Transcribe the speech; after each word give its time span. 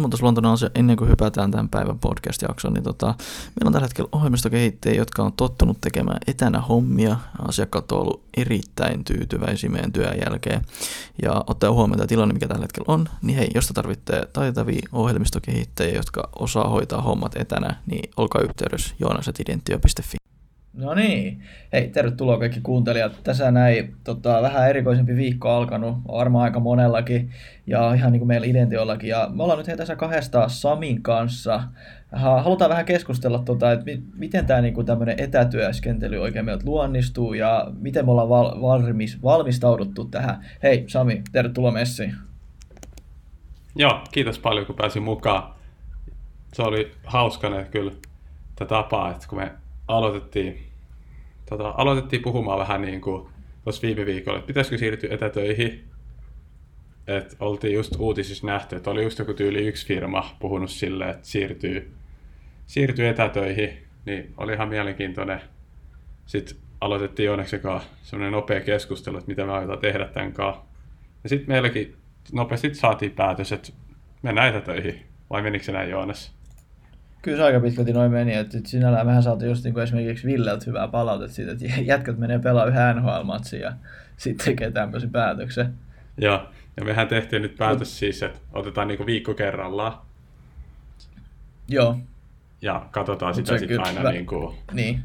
ilmoitusluontoinen 0.00 0.50
asia 0.50 0.70
ennen 0.74 0.96
kuin 0.96 1.10
hypätään 1.10 1.50
tämän 1.50 1.68
päivän 1.68 1.98
podcast-jaksoon, 1.98 2.74
niin 2.74 2.84
tota, 2.84 3.06
meillä 3.06 3.66
on 3.66 3.72
tällä 3.72 3.84
hetkellä 3.84 4.08
ohjelmistokehittäjiä, 4.12 4.98
jotka 4.98 5.22
on 5.22 5.32
tottunut 5.32 5.80
tekemään 5.80 6.18
etänä 6.26 6.60
hommia. 6.60 7.16
Asiakkaat 7.48 7.92
on 7.92 8.00
ollut 8.00 8.22
erittäin 8.36 9.04
tyytyväisiä 9.04 9.70
meidän 9.70 9.92
työn 9.92 10.18
jälkeen. 10.26 10.62
Ja 11.22 11.44
ottaa 11.46 11.72
huomioon 11.72 11.98
tämä 11.98 12.06
tilanne, 12.06 12.32
mikä 12.34 12.48
tällä 12.48 12.62
hetkellä 12.62 12.94
on, 12.94 13.08
niin 13.22 13.38
hei, 13.38 13.48
jos 13.54 13.66
te 13.66 13.74
tarvitte 13.74 14.28
taitavia 14.32 14.88
ohjelmistokehittäjiä, 14.92 15.94
jotka 15.94 16.28
osaa 16.38 16.68
hoitaa 16.68 17.02
hommat 17.02 17.36
etänä, 17.36 17.76
niin 17.86 18.10
olkaa 18.16 18.42
yhteydessä 18.42 18.94
joonasetidentio.fi. 19.00 20.16
No 20.76 20.94
niin. 20.94 21.42
Hei, 21.72 21.88
tervetuloa 21.88 22.38
kaikki 22.38 22.60
kuuntelijat. 22.62 23.20
Tässä 23.24 23.50
näin 23.50 23.96
tota, 24.04 24.42
vähän 24.42 24.70
erikoisempi 24.70 25.16
viikko 25.16 25.48
alkanut, 25.50 25.96
varmaan 26.12 26.44
aika 26.44 26.60
monellakin, 26.60 27.30
ja 27.66 27.94
ihan 27.94 28.12
niin 28.12 28.20
kuin 28.20 28.28
meillä 28.28 28.46
Identiollakin. 28.46 29.10
Ja 29.10 29.30
me 29.32 29.42
ollaan 29.42 29.58
nyt 29.58 29.68
hei 29.68 29.76
tässä 29.76 29.96
kahdesta 29.96 30.48
Samin 30.48 31.02
kanssa. 31.02 31.62
Halutaan 32.12 32.70
vähän 32.70 32.84
keskustella, 32.84 33.38
tota, 33.38 33.72
että 33.72 33.84
miten 34.14 34.46
tämä 34.46 34.60
niin 34.60 34.86
tämmöinen 34.86 35.20
etätyöskentely 35.20 36.18
oikein 36.18 36.44
meiltä 36.44 36.66
luonnistuu, 36.66 37.34
ja 37.34 37.66
miten 37.80 38.04
me 38.04 38.10
ollaan 38.10 38.28
val- 38.28 38.60
valmis, 38.60 39.22
valmistauduttu 39.22 40.04
tähän. 40.04 40.44
Hei 40.62 40.84
Sami, 40.86 41.22
tervetuloa 41.32 41.72
messiin. 41.72 42.14
Joo, 43.76 44.00
kiitos 44.12 44.38
paljon 44.38 44.66
kun 44.66 44.76
pääsin 44.76 45.02
mukaan. 45.02 45.54
Se 46.52 46.62
oli 46.62 46.92
hauskane 47.04 47.64
kyllä 47.64 47.92
tätä 48.56 48.68
tapaa, 48.68 49.10
että 49.10 49.28
kun 49.28 49.38
me 49.38 49.52
aloitettiin 49.88 50.66
tota, 51.48 51.74
aloitettiin 51.76 52.22
puhumaan 52.22 52.58
vähän 52.58 52.82
niin 52.82 53.00
kuin 53.00 53.28
tuossa 53.64 53.82
viime 53.82 54.06
viikolla, 54.06 54.38
että 54.38 54.46
pitäisikö 54.46 54.78
siirtyä 54.78 55.14
etätöihin. 55.14 55.84
Et 57.06 57.36
oltiin 57.40 57.74
just 57.74 57.96
uutisissa 57.98 58.46
nähty, 58.46 58.76
että 58.76 58.90
oli 58.90 59.02
just 59.02 59.18
joku 59.18 59.34
tyyli 59.34 59.66
yksi 59.66 59.86
firma 59.86 60.36
puhunut 60.38 60.70
silleen, 60.70 61.10
että 61.10 61.26
siirtyy, 61.26 61.94
siirtyy 62.66 63.08
etätöihin, 63.08 63.78
niin 64.04 64.34
oli 64.36 64.52
ihan 64.52 64.68
mielenkiintoinen. 64.68 65.40
Sitten 66.26 66.56
aloitettiin 66.80 67.30
onneksi 67.30 67.60
semmoinen 68.02 68.32
nopea 68.32 68.60
keskustelu, 68.60 69.16
että 69.16 69.28
mitä 69.28 69.46
me 69.46 69.52
aiotaan 69.52 69.78
tehdä 69.78 70.06
tämän 70.06 70.32
kanssa. 70.32 70.62
Ja 71.22 71.28
sitten 71.28 71.48
meilläkin 71.48 71.96
nopeasti 72.32 72.74
saatiin 72.74 73.12
päätös, 73.12 73.52
että 73.52 73.72
mennään 74.22 74.48
etätöihin. 74.48 75.06
Vai 75.30 75.42
menikö 75.42 75.64
se 75.64 75.72
näin 75.72 75.90
Joonas? 75.90 76.35
Kyllä 77.22 77.38
se 77.38 77.44
aika 77.44 77.60
pitkälti 77.60 77.92
noin 77.92 78.12
meni, 78.12 78.34
että 78.34 78.58
sinällään 78.64 79.06
mehän 79.06 79.22
saatiin 79.22 79.48
just 79.48 79.64
niin 79.64 79.74
kuin 79.74 79.84
esimerkiksi 79.84 80.26
Villeltä 80.26 80.64
hyvää 80.66 80.88
palautetta 80.88 81.34
siitä, 81.34 81.52
että 81.52 81.64
jätkät 81.92 82.18
menee 82.18 82.38
pelaa 82.38 82.66
yhä 82.66 82.94
NHL-matsia 82.94 83.60
ja 83.60 83.72
sitten 84.16 84.44
tekee 84.44 84.70
tämmöisen 84.70 85.10
päätöksen. 85.10 85.74
Joo, 86.18 86.48
ja 86.76 86.84
mehän 86.84 87.08
tehtiin 87.08 87.42
nyt 87.42 87.56
päätös 87.56 87.98
siis, 87.98 88.22
että 88.22 88.38
otetaan 88.52 88.88
niin 88.88 88.98
kuin 88.98 89.06
viikko 89.06 89.34
kerrallaan. 89.34 89.98
Joo. 91.68 91.98
Ja 92.62 92.86
katsotaan 92.90 93.30
Mut 93.36 93.46
sitä 93.46 93.58
sitten 93.58 93.86
aina 93.86 94.02
vä... 94.02 94.12
niin 94.12 94.26
kuin 94.26 94.56
niin. 94.72 95.00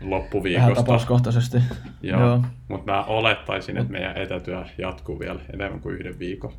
loppuviikosta. 0.00 0.70
Vähän 0.70 0.84
tapauskohtaisesti. 0.84 1.58
Joo, 2.02 2.20
Joo. 2.20 2.44
mutta 2.68 2.92
mä 2.92 3.04
olettaisin, 3.04 3.76
että 3.76 3.92
meidän 3.92 4.16
etätyö 4.16 4.64
jatkuu 4.78 5.20
vielä 5.20 5.40
enemmän 5.52 5.80
kuin 5.80 5.94
yhden 5.94 6.18
viikon. 6.18 6.52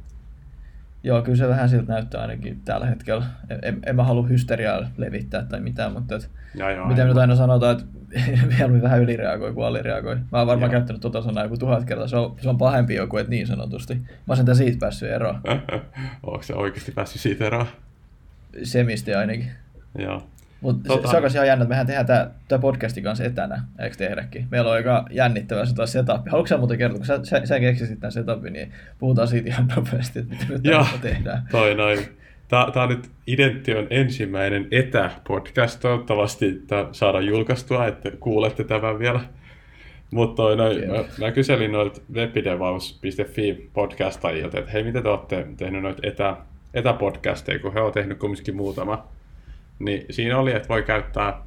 Joo, 1.05 1.21
kyllä 1.21 1.37
se 1.37 1.47
vähän 1.47 1.69
siltä 1.69 1.93
näyttää 1.93 2.21
ainakin 2.21 2.61
tällä 2.65 2.85
hetkellä. 2.85 3.25
En, 3.61 3.79
en 3.85 3.95
mä 3.95 4.03
halua 4.03 4.27
hysteriaa 4.27 4.89
levittää 4.97 5.43
tai 5.43 5.59
mitään, 5.59 5.91
mutta 5.93 6.15
et, 6.15 6.29
ja 6.55 6.71
joo, 6.71 6.87
mitä 6.87 7.05
nyt 7.05 7.17
aina 7.17 7.35
sanotaan, 7.35 7.71
että 7.71 7.85
mieluummin 8.47 8.81
vähän 8.81 9.01
ylireagoi 9.01 9.53
kuin 9.53 9.65
alireagoi. 9.65 10.15
Mä 10.15 10.37
oon 10.37 10.47
varmaan 10.47 10.71
joo. 10.71 10.79
käyttänyt 10.79 11.01
tuota 11.01 11.21
sanaa 11.21 11.43
joku 11.43 11.57
tuhat 11.57 11.85
kertaa, 11.85 12.07
se 12.07 12.17
on, 12.17 12.35
se 12.41 12.49
on 12.49 12.57
pahempi 12.57 12.95
joku, 12.95 13.17
että 13.17 13.29
niin 13.29 13.47
sanotusti. 13.47 13.95
Mä 13.95 14.07
oon 14.27 14.37
sentään 14.37 14.55
siitä 14.55 14.77
päässyt 14.79 15.09
eroon. 15.09 15.41
Onko 16.23 16.43
se 16.43 16.53
oikeasti 16.53 16.91
päässyt 16.91 17.21
siitä 17.21 17.45
eroon? 17.45 17.67
Semisti 18.63 19.13
ainakin. 19.13 19.51
Joo. 19.99 20.27
Mutta 20.65 20.87
tota... 20.87 21.11
se, 21.11 21.17
on 21.17 21.31
ihan 21.35 21.47
jännä, 21.47 21.63
että 21.63 21.69
mehän 21.69 21.87
tehdään 21.87 22.31
tämä 22.47 22.59
podcastin 22.59 23.03
kanssa 23.03 23.23
etänä, 23.23 23.63
eikö 23.79 23.95
tehdäkin? 23.95 24.47
Meillä 24.51 24.69
on 24.69 24.75
aika 24.75 25.05
jännittävä 25.11 25.65
se 25.65 25.73
setup. 25.85 26.27
Haluatko 26.29 26.47
sä 26.47 26.57
muuten 26.57 26.77
kertoa, 26.77 26.97
kun 26.97 27.05
sä, 27.05 27.19
sä, 27.23 27.45
sä 27.45 27.59
keksisit 27.59 27.99
tämän 27.99 28.11
setupin, 28.11 28.53
niin 28.53 28.71
puhutaan 28.99 29.27
siitä 29.27 29.49
ihan 29.49 29.67
nopeasti, 29.75 30.19
että 30.19 30.35
mitä 30.35 30.45
nyt 30.49 31.01
tehdään. 31.01 31.47
toi 31.51 31.75
noin. 31.75 31.99
Tämä, 32.47 32.67
tämä 32.73 32.83
on 32.83 32.89
nyt 32.89 33.09
Idention 33.27 33.87
ensimmäinen 33.89 34.67
etäpodcast. 34.71 35.79
Toivottavasti 35.79 36.61
tämä 36.67 36.87
saadaan 36.91 37.25
julkaistua, 37.25 37.87
että 37.87 38.11
kuulette 38.19 38.63
tämän 38.63 38.99
vielä. 38.99 39.19
Mutta 40.11 40.43
mä, 40.43 41.25
mä, 41.25 41.31
kyselin 41.31 41.71
noilta 41.71 42.01
webidevaus.fi 42.13 43.69
podcastajilta, 43.73 44.59
että 44.59 44.71
hei, 44.71 44.83
mitä 44.83 45.01
te 45.01 45.09
olette 45.09 45.47
tehnyt 45.57 45.81
noita 45.81 46.07
etä, 46.07 46.37
etäpodcasteja, 46.73 47.59
kun 47.59 47.73
he 47.73 47.81
ovat 47.81 47.93
tehnyt 47.93 48.19
kumminkin 48.19 48.55
muutama 48.55 49.15
niin 49.79 50.05
siinä 50.09 50.37
oli, 50.37 50.51
että 50.53 50.69
voi 50.69 50.83
käyttää 50.83 51.41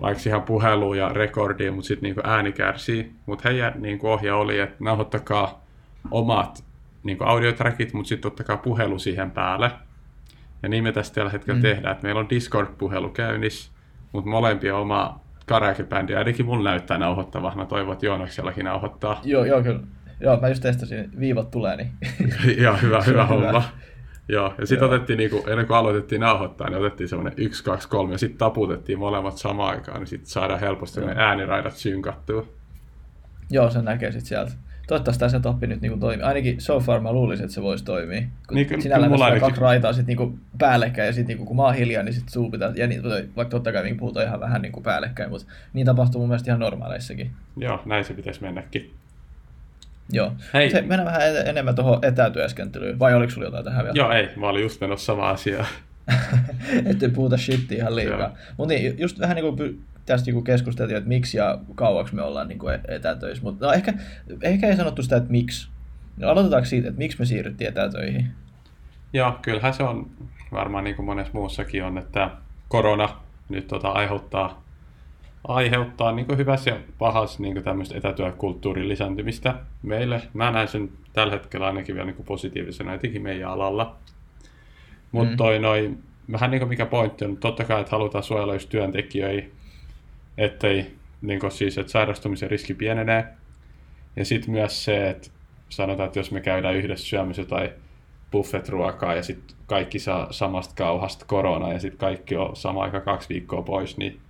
vaikka 0.00 0.22
ihan 0.26 0.42
puhelua 0.42 0.96
ja 0.96 1.08
rekordia, 1.08 1.72
mutta 1.72 1.88
sitten 1.88 2.02
niinku 2.02 2.20
ääni 2.24 2.52
kärsii. 2.52 3.12
Mutta 3.26 3.48
heidän 3.48 3.72
niinku 3.76 4.08
ohje 4.08 4.32
oli, 4.32 4.58
että 4.58 4.76
nauhoittakaa 4.80 5.64
omat 6.10 6.64
niinku 7.02 7.24
audiotrackit, 7.24 7.92
mutta 7.92 8.08
sitten 8.08 8.28
ottakaa 8.28 8.56
puhelu 8.56 8.98
siihen 8.98 9.30
päälle. 9.30 9.70
Ja 10.62 10.68
niin 10.68 10.84
me 10.84 10.92
tässä 10.92 11.14
tällä 11.14 11.30
hetkellä 11.30 11.58
mm. 11.58 11.62
tehdään, 11.62 11.92
että 11.92 12.06
meillä 12.06 12.20
on 12.20 12.30
Discord-puhelu 12.30 13.08
käynnissä, 13.08 13.72
mutta 14.12 14.30
molempia 14.30 14.76
oma 14.76 15.20
karaokebändi, 15.46 16.14
ainakin 16.14 16.46
mun 16.46 16.64
näyttää 16.64 16.98
nauhoittavaa. 16.98 17.54
Mä 17.56 17.66
toivon, 17.66 17.92
että 17.92 18.06
Joonaksellakin 18.06 18.64
nauhoittaa. 18.64 19.20
Joo, 19.24 19.44
joo, 19.44 19.62
kyllä. 19.62 19.80
Joo, 20.20 20.40
mä 20.40 20.48
just 20.48 20.62
testasin, 20.62 21.10
viivat 21.20 21.50
tulee, 21.50 21.76
niin... 21.76 21.90
joo, 22.64 22.76
hyvä, 22.82 23.02
hyvä 23.02 23.26
homma. 23.32 23.64
Joo, 24.28 24.54
ja 24.58 24.66
sitten 24.66 24.88
otettiin, 24.88 25.16
niinku, 25.16 25.44
ennen 25.46 25.66
kuin 25.66 25.76
aloitettiin 25.76 26.20
nauhoittaa, 26.20 26.70
niin 26.70 26.78
otettiin 26.78 27.08
semmoinen 27.08 27.34
1, 27.36 27.64
2, 27.64 27.88
3, 27.88 28.12
ja 28.14 28.18
sitten 28.18 28.38
taputettiin 28.38 28.98
molemmat 28.98 29.38
samaan 29.38 29.70
aikaan, 29.70 29.98
niin 29.98 30.06
sitten 30.06 30.30
saadaan 30.30 30.60
helposti 30.60 31.00
ne 31.00 31.14
ääniraidat 31.16 31.72
synkattua. 31.72 32.46
Joo, 33.50 33.70
se 33.70 33.82
näkee 33.82 34.12
sitten 34.12 34.28
sieltä. 34.28 34.52
Toivottavasti 34.86 35.20
tämä 35.20 35.28
setup 35.28 35.60
nyt 35.60 35.80
niinku 35.80 35.98
toimii. 35.98 36.22
Ainakin 36.22 36.60
so 36.60 36.80
far 36.80 37.00
mä 37.00 37.12
luulisin, 37.12 37.44
että 37.44 37.54
se 37.54 37.62
voisi 37.62 37.84
toimia. 37.84 38.20
Kun 38.20 38.54
niin, 38.54 38.66
kyllä, 38.66 38.82
sinällään 38.82 39.12
kyllä 39.12 39.24
ainakin... 39.24 39.40
kaksi 39.40 39.60
raitaa 39.60 39.92
sit 39.92 40.06
niinku 40.06 40.38
päällekkäin 40.58 41.06
ja 41.06 41.12
sitten 41.12 41.26
niinku, 41.26 41.44
kun 41.44 41.56
mä 41.56 41.62
oon 41.62 41.74
hiljaa, 41.74 42.02
niin 42.02 42.12
sitten 42.12 42.32
suu 42.32 42.50
pitää, 42.50 42.72
ja 42.76 42.86
niin, 42.86 43.02
vaikka 43.36 43.50
totta 43.50 43.72
kai 43.72 43.94
puhutaan 43.94 44.26
ihan 44.26 44.40
vähän 44.40 44.62
niinku 44.62 44.80
päällekkäin, 44.80 45.30
mutta 45.30 45.46
niin 45.72 45.86
tapahtuu 45.86 46.20
mun 46.20 46.28
mielestä 46.28 46.50
ihan 46.50 46.60
normaaleissakin. 46.60 47.30
Joo, 47.56 47.82
näin 47.86 48.04
se 48.04 48.14
pitäisi 48.14 48.42
mennäkin. 48.42 48.90
Joo. 50.12 50.32
Hei. 50.54 50.70
Se, 50.70 50.82
mennään 50.82 51.06
vähän 51.06 51.36
enemmän 51.46 51.74
tuohon 51.74 51.98
etätyöskentelyyn, 52.04 52.98
vai 52.98 53.14
oliko 53.14 53.30
sulla 53.30 53.46
jotain 53.46 53.64
tähän 53.64 53.84
vielä? 53.84 53.96
Joo, 53.96 54.12
ei. 54.12 54.28
Mä 54.36 54.48
olin 54.48 54.62
just 54.62 54.80
menossa 54.80 55.06
sama 55.06 55.30
asia. 55.30 55.64
Ettei 56.90 57.08
puhuta 57.08 57.36
shittia 57.36 57.78
ihan 57.78 57.96
liikaa. 57.96 58.34
Mutta 58.56 58.74
niin, 58.74 58.98
just 58.98 59.20
vähän 59.20 59.36
niin 59.36 59.56
kuin 59.56 59.84
tästä 60.06 60.30
niin 60.30 60.44
keskusteltiin, 60.44 60.96
että 60.96 61.08
miksi 61.08 61.38
ja 61.38 61.58
kauaksi 61.74 62.14
me 62.14 62.22
ollaan 62.22 62.48
niin 62.48 62.58
kuin 62.58 62.74
e- 62.74 62.94
etätöissä. 62.94 63.42
Mutta 63.42 63.66
no, 63.66 63.72
ehkä, 63.72 63.94
ehkä 64.42 64.68
ei 64.68 64.76
sanottu 64.76 65.02
sitä, 65.02 65.16
että 65.16 65.30
miksi. 65.30 65.68
No, 66.16 66.28
aloitetaanko 66.28 66.66
siitä, 66.66 66.88
että 66.88 66.98
miksi 66.98 67.18
me 67.18 67.24
siirryttiin 67.24 67.68
etätöihin? 67.68 68.26
Joo, 69.12 69.38
kyllähän 69.42 69.74
se 69.74 69.82
on 69.82 70.10
varmaan 70.52 70.84
niin 70.84 70.96
kuin 70.96 71.06
monessa 71.06 71.32
muussakin 71.34 71.84
on, 71.84 71.98
että 71.98 72.30
korona 72.68 73.08
nyt 73.48 73.68
tota, 73.68 73.88
aiheuttaa 73.88 74.62
aiheuttaa 75.48 76.12
niin 76.12 76.38
hyvässä 76.38 76.70
ja 76.70 76.76
pahassa 76.98 77.42
niin 77.42 77.62
tämmöistä 77.62 77.98
etätyökulttuurin 77.98 78.88
lisääntymistä 78.88 79.54
meille. 79.82 80.22
Mä 80.34 80.50
näen 80.50 80.68
sen 80.68 80.90
tällä 81.12 81.32
hetkellä 81.32 81.66
ainakin 81.66 81.94
vielä 81.94 82.10
niin 82.10 82.24
positiivisena, 82.24 82.94
etenkin 82.94 83.22
meidän 83.22 83.50
alalla. 83.50 83.96
Mutta 85.12 85.30
mm. 85.30 85.36
toi 85.36 85.58
noin, 85.58 86.02
vähän 86.32 86.50
niin 86.50 86.68
mikä 86.68 86.86
pointti 86.86 87.24
on, 87.24 87.36
totta 87.36 87.64
kai, 87.64 87.80
että 87.80 87.90
halutaan 87.90 88.24
suojella 88.24 88.54
just 88.54 88.68
työntekijöitä, 88.68 89.48
ettei 90.38 90.86
niin 91.22 91.40
siis, 91.50 91.78
että 91.78 91.92
sairastumisen 91.92 92.50
riski 92.50 92.74
pienenee. 92.74 93.24
Ja 94.16 94.24
sitten 94.24 94.50
myös 94.50 94.84
se, 94.84 95.10
että 95.10 95.30
sanotaan, 95.68 96.06
että 96.06 96.18
jos 96.18 96.30
me 96.30 96.40
käydään 96.40 96.74
yhdessä 96.74 97.06
syömässä 97.06 97.44
tai 97.44 97.72
buffet-ruokaa 98.32 99.14
ja 99.14 99.22
sitten 99.22 99.56
kaikki 99.66 99.98
saa 99.98 100.32
samasta 100.32 100.74
kauhasta 100.74 101.24
korona 101.28 101.72
ja 101.72 101.80
sitten 101.80 101.98
kaikki 101.98 102.36
on 102.36 102.56
sama 102.56 102.82
aika 102.82 103.00
kaksi 103.00 103.28
viikkoa 103.28 103.62
pois, 103.62 103.96
niin 103.96 104.20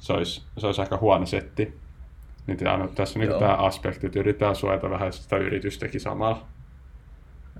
se 0.00 0.12
olisi, 0.12 0.42
se 0.58 0.66
olisi 0.66 0.80
aika 0.80 0.96
huono 0.96 1.26
setti. 1.26 1.80
Niin 2.46 2.58
tämä 2.58 2.74
on 2.74 2.90
tässä 2.94 3.18
niin 3.18 3.30
tämä 3.38 3.54
aspekti, 3.54 4.06
että 4.06 4.18
yritetään 4.18 4.56
suojata 4.56 4.90
vähän 4.90 5.12
sitä 5.12 5.36
yritystäkin 5.36 6.00
samalla. 6.00 6.46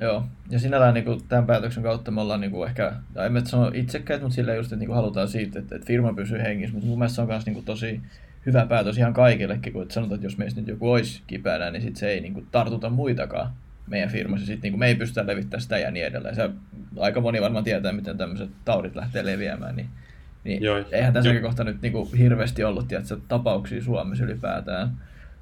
Joo, 0.00 0.24
ja 0.50 0.58
sinällään 0.58 0.94
niin 0.94 1.04
kuin, 1.04 1.20
tämän 1.28 1.46
päätöksen 1.46 1.82
kautta 1.82 2.10
me 2.10 2.20
ollaan 2.20 2.40
niin 2.40 2.50
kuin, 2.50 2.68
ehkä, 2.68 2.92
tai 3.14 3.26
en 3.26 3.46
sano 3.46 3.70
itsekkäät, 3.74 4.22
mutta 4.22 4.34
sillä 4.34 4.54
just, 4.54 4.66
että 4.66 4.76
niin 4.76 4.86
kuin, 4.86 4.96
halutaan 4.96 5.28
siitä, 5.28 5.58
että, 5.58 5.74
että 5.74 5.86
firma 5.86 6.12
pysyy 6.12 6.38
hengissä, 6.38 6.74
mutta 6.74 6.88
mun 6.88 6.98
mielestä 6.98 7.14
se 7.14 7.22
on 7.22 7.28
myös 7.28 7.46
niin 7.46 7.54
kuin, 7.54 7.66
tosi 7.66 8.00
hyvä 8.46 8.66
päätös 8.66 8.98
ihan 8.98 9.12
kaikillekin, 9.12 9.72
kun 9.72 9.82
että 9.82 9.94
sanotaan, 9.94 10.14
että 10.14 10.26
jos 10.26 10.38
meistä 10.38 10.60
nyt 10.60 10.68
joku 10.68 10.90
olisi 10.90 11.22
kipeänä, 11.26 11.70
niin 11.70 11.82
sit 11.82 11.96
se 11.96 12.08
ei 12.08 12.20
niin 12.20 12.34
kuin, 12.34 12.46
tartuta 12.52 12.90
muitakaan 12.90 13.50
meidän 13.86 14.10
firmassa, 14.10 14.46
sit, 14.46 14.62
niin 14.62 14.72
kuin, 14.72 14.80
me 14.80 14.86
ei 14.86 14.94
pystytä 14.94 15.26
levittämään 15.26 15.62
sitä 15.62 15.78
ja 15.78 15.90
niin 15.90 16.06
edelleen. 16.06 16.34
Se, 16.34 16.50
aika 16.98 17.20
moni 17.20 17.40
varmaan 17.40 17.64
tietää, 17.64 17.92
miten 17.92 18.18
tämmöiset 18.18 18.50
taudit 18.64 18.96
lähtee 18.96 19.24
leviämään, 19.24 19.76
niin 19.76 19.88
niin 20.44 20.62
Joo, 20.62 20.84
eihän 20.92 21.12
tässä 21.12 21.32
jo. 21.32 21.40
kohta 21.40 21.64
nyt 21.64 21.82
niinku 21.82 22.10
hirveästi 22.18 22.64
ollut 22.64 22.88
tiedätkö, 22.88 23.16
tapauksia 23.28 23.82
Suomessa 23.82 24.24
ylipäätään. 24.24 24.90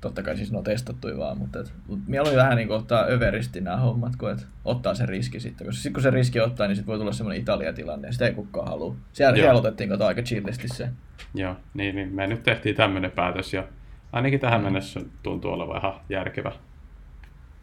totta 0.01 0.23
kai 0.23 0.37
siis 0.37 0.53
ne 0.53 0.59
on 0.59 0.65
testattu 0.65 1.09
vaan, 1.19 1.39
mutta 1.39 1.61
et, 1.61 1.73
mut 1.89 1.99
mieluummin 2.07 2.39
vähän 2.43 2.57
niin 2.57 2.71
ottaa 2.71 3.05
överisti 3.09 3.61
nämä 3.61 3.77
hommat, 3.77 4.17
kun 4.17 4.31
et, 4.31 4.47
ottaa 4.65 4.95
se 4.95 5.07
riski 5.07 5.41
sitten, 5.41 5.67
koska 5.67 5.77
sitten 5.83 5.93
kun 5.93 6.03
se 6.03 6.11
riski 6.11 6.41
ottaa, 6.41 6.67
niin 6.67 6.77
sitten 6.77 6.87
voi 6.93 6.99
tulla 6.99 7.13
semmoinen 7.13 7.41
Italia-tilanne, 7.43 8.09
ja 8.09 8.13
sitä 8.13 8.27
ei 8.27 8.35
kukaan 8.35 8.69
halua. 8.69 8.97
Siellä, 9.13 9.37
Joo. 9.37 9.45
siellä 9.45 9.59
otettiin 9.59 9.89
kato 9.89 10.07
aika 10.07 10.23
chillisti 10.23 10.69
se. 10.69 10.89
Joo, 11.35 11.57
niin, 11.75 11.95
niin 11.97 12.15
me 12.15 12.27
nyt 12.27 12.43
tehtiin 12.43 12.77
tämmöinen 12.77 13.11
päätös 13.11 13.55
ja 13.55 13.65
ainakin 14.13 14.39
Mm. 14.39 14.41
tähän 14.41 14.63
mennessä 14.63 15.01
tuntuu 15.23 15.53
olevan 15.53 15.79
ihan 15.79 15.95
järkevä. 16.09 16.53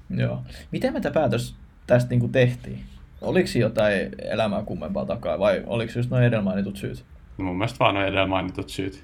Joo. 0.09 0.43
Miten 0.71 0.93
me 0.93 1.01
tämä 1.01 1.13
päätös 1.13 1.55
tästä 1.87 2.09
niin 2.09 2.19
kuin 2.19 2.31
tehtiin? 2.31 2.79
Oliko 3.21 3.49
jotain 3.59 4.09
elämää 4.21 4.63
kummempaa 4.63 5.05
takaa, 5.05 5.39
vai 5.39 5.63
oliko 5.65 5.93
just 5.95 6.09
noin 6.09 6.23
edellä 6.23 6.43
mainitut 6.43 6.77
syyt? 6.77 7.05
No 7.37 7.45
mun 7.45 7.57
mielestä 7.57 7.79
vaan 7.79 7.97
on 7.97 8.03
edellä 8.03 8.27
mainitut 8.27 8.69
syyt. 8.69 9.03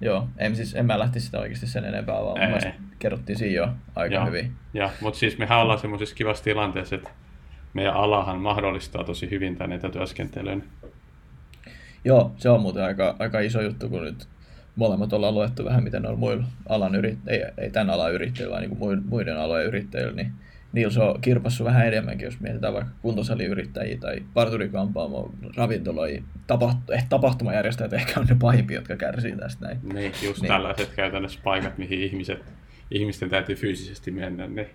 Joo, 0.00 0.28
en, 0.38 0.56
siis, 0.56 0.74
en 0.74 0.86
mä 0.86 0.98
lähtisi 0.98 1.26
sitä 1.26 1.38
oikeasti 1.38 1.66
sen 1.66 1.84
enempää, 1.84 2.14
vaan 2.14 2.50
mun 2.50 2.64
Ei. 2.64 2.72
kerrottiin 2.98 3.38
siinä 3.38 3.54
jo 3.54 3.68
aika 3.94 4.14
Joo. 4.14 4.26
hyvin. 4.26 4.52
Ja, 4.74 4.90
mutta 5.00 5.18
siis 5.18 5.38
mehän 5.38 5.58
ollaan 5.58 5.78
semmoisessa 5.78 6.14
kivassa 6.14 6.44
tilanteessa, 6.44 6.94
että 6.94 7.10
meidän 7.74 7.94
alahan 7.94 8.40
mahdollistaa 8.40 9.04
tosi 9.04 9.30
hyvin 9.30 9.56
tämän 9.56 9.72
etätyöskentelyn. 9.72 10.64
Joo, 12.04 12.32
se 12.36 12.48
on 12.50 12.60
muuten 12.60 12.84
aika, 12.84 13.16
aika 13.18 13.40
iso 13.40 13.60
juttu, 13.60 13.88
kun 13.88 14.04
nyt 14.04 14.28
molemmat 14.76 15.12
ollaan 15.12 15.34
luettu 15.34 15.64
vähän, 15.64 15.84
miten 15.84 16.06
on 16.06 16.18
muilla 16.18 16.44
alan 16.68 16.94
yrit, 16.94 17.18
ei, 17.26 17.44
ei 17.58 17.70
tämän 17.70 17.90
alan 17.90 18.12
yrittäjillä, 18.12 18.52
vaan 18.52 18.62
niin 18.62 18.78
muiden, 18.78 19.04
muiden 19.06 19.38
alojen 19.38 19.66
yrittäjillä, 19.66 20.12
niin 20.12 20.32
niillä 20.74 20.92
se 20.92 21.02
on 21.02 21.20
kirpassu 21.20 21.64
vähän 21.64 21.86
enemmänkin, 21.86 22.24
jos 22.24 22.40
mietitään 22.40 22.74
vaikka 22.74 22.92
kuntosaliyrittäjiä 23.02 23.98
tai 23.98 24.22
parturikampaamo, 24.34 25.30
ravintoloja, 25.56 26.22
tapaht, 26.46 26.90
eh, 26.90 27.06
tapahtumajärjestäjät 27.08 27.92
ehkä 27.92 28.20
on 28.20 28.26
ne 28.26 28.36
pahimpia, 28.40 28.78
jotka 28.78 28.96
kärsii 28.96 29.36
tästä 29.36 29.66
näin. 29.66 29.78
Niin, 29.82 30.04
just 30.06 30.22
Niin. 30.22 30.34
niin. 30.40 30.48
tällaiset 30.48 30.92
käytännössä 30.96 31.40
paikat, 31.44 31.78
mihin 31.78 32.00
ihmiset, 32.00 32.52
ihmisten 32.90 33.30
täytyy 33.30 33.56
fyysisesti 33.56 34.10
mennä, 34.10 34.46
niin 34.46 34.66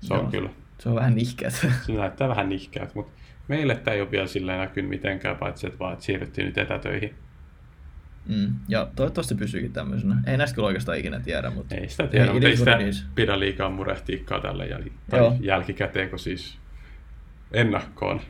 se 0.00 0.14
on 0.14 0.20
Joo. 0.20 0.30
kyllä, 0.30 0.50
Se 0.78 0.88
on 0.88 0.94
vähän 0.94 1.14
nihkeät. 1.14 1.52
se 1.86 1.92
näyttää 1.92 2.28
vähän 2.28 2.48
nihkeältä, 2.48 2.92
mutta 2.94 3.12
meille 3.48 3.74
tämä 3.76 3.94
ei 3.94 4.00
ole 4.00 4.10
vielä 4.10 4.26
silleen 4.26 4.58
näkynyt 4.60 4.90
mitenkään, 4.90 5.36
paitsi 5.36 5.66
että 5.66 5.78
vaan 5.78 5.92
että 5.92 6.04
siirryttiin 6.04 6.46
nyt 6.46 6.58
etätöihin. 6.58 7.14
Mm. 8.28 8.54
Ja 8.68 8.88
toivottavasti 8.96 9.34
pysyykin 9.34 9.72
tämmöisenä. 9.72 10.16
Ei 10.26 10.36
näistä 10.36 10.54
kyllä 10.54 10.66
oikeastaan 10.66 10.98
ikinä 10.98 11.20
tiedä, 11.20 11.50
mutta... 11.50 11.74
Ei 11.74 11.88
sitä 11.88 12.06
tiedä, 12.06 12.24
It 12.26 12.32
mutta 12.32 12.48
ei 12.48 12.56
sitä 12.56 12.76
it 12.78 12.86
is. 12.88 13.06
pidä 13.14 13.38
liikaa 13.40 13.70
murehtiikkaa 13.70 14.40
tälle 14.40 14.66
jäl- 14.66 14.90
tai 15.10 15.20
Joo. 15.20 15.36
jälkikäteen, 15.40 16.10
kun 16.10 16.18
siis 16.18 16.58
ennakkoon. 17.52 18.20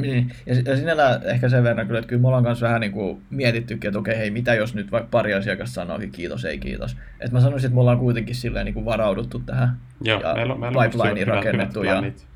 Niin, 0.00 0.32
ja, 0.46 0.54
ja 0.64 0.76
sinällään 0.76 1.20
ehkä 1.24 1.48
sen 1.48 1.62
verran 1.64 1.86
kyllä, 1.86 1.98
että 1.98 2.08
kyllä 2.08 2.22
me 2.22 2.28
ollaan 2.28 2.44
kanssa 2.44 2.66
vähän 2.66 2.80
niin 2.80 2.92
kuin 2.92 3.22
mietittykin, 3.30 3.88
että 3.88 3.98
okei, 3.98 4.18
hei, 4.18 4.30
mitä 4.30 4.54
jos 4.54 4.74
nyt 4.74 4.92
vaikka 4.92 5.08
pari 5.10 5.34
asiakasta 5.34 5.74
sanookin 5.74 6.12
kiitos, 6.12 6.44
ei 6.44 6.58
kiitos. 6.58 6.96
Että 7.20 7.32
mä 7.32 7.40
sanoisin, 7.40 7.66
että 7.66 7.74
me 7.74 7.80
ollaan 7.80 7.98
kuitenkin 7.98 8.34
silleen 8.34 8.64
niin 8.64 8.74
kuin 8.74 8.84
varauduttu 8.86 9.38
tähän. 9.38 9.76
Joo, 10.02 10.20
ja 10.20 10.34
meillä 10.34 10.54
on, 10.54 10.60
meillä 10.60 10.78
on 10.78 10.90
pipeline 10.90 11.20
hyvät- 11.20 11.34
rakennettu. 11.34 11.80
hyvät 11.80 11.94
Ja, 11.94 12.00
planit. 12.00 12.26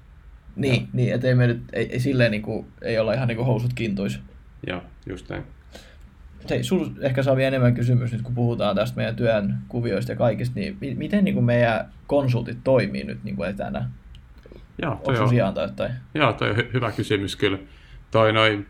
niin, 0.56 0.88
niin, 0.92 1.14
että 1.14 1.28
ei 1.28 1.34
me 1.34 1.46
nyt, 1.46 1.62
ei, 1.72 1.92
ei 1.92 2.00
silleen 2.00 2.30
niin 2.30 2.42
kuin, 2.42 2.66
ei 2.82 2.98
olla 2.98 3.12
ihan 3.14 3.28
niin 3.28 3.36
kuin 3.36 3.46
housut 3.46 3.72
kintuis. 3.74 4.20
Joo, 4.66 4.82
just 5.06 5.28
näin. 5.28 5.42
Hei, 6.50 6.64
sul 6.64 6.86
ehkä 7.00 7.22
saa 7.22 7.36
vielä 7.36 7.48
enemmän 7.48 7.74
kysymys 7.74 8.12
nyt, 8.12 8.22
kun 8.22 8.34
puhutaan 8.34 8.76
tästä 8.76 8.96
meidän 8.96 9.16
työn 9.16 9.58
kuvioista 9.68 10.12
ja 10.12 10.16
kaikista, 10.16 10.60
niin 10.60 10.76
mi- 10.80 10.94
miten 10.94 11.24
niin 11.24 11.34
kuin 11.34 11.44
meidän 11.44 11.88
konsultit 12.06 12.58
toimii 12.64 13.04
nyt 13.04 13.24
niin 13.24 13.36
kuin 13.36 13.50
etänä? 13.50 13.90
Joo, 14.82 15.00
toi 15.04 15.18
on, 15.18 15.28
sijaan 15.28 15.54
tai 15.54 15.64
jotain? 15.64 15.92
joo, 16.14 16.32
toi 16.32 16.50
on 16.50 16.56
hy- 16.56 16.72
hyvä 16.72 16.92
kysymys 16.92 17.36
kyllä. 17.36 17.58
Toi 18.10 18.32
noin, 18.32 18.66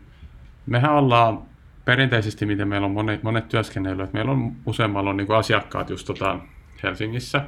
mehän 0.65 0.91
ollaan 0.91 1.41
perinteisesti, 1.85 2.45
miten 2.45 2.67
meillä 2.67 2.85
on 2.85 2.91
monet, 2.91 3.23
monet 3.23 3.49
työskennellyt, 3.49 4.13
meillä 4.13 4.31
on 4.31 4.55
useammalla 4.65 5.09
on 5.09 5.17
niin 5.17 5.31
asiakkaat 5.31 5.89
just 5.89 6.07
tota 6.07 6.39
Helsingissä, 6.83 7.41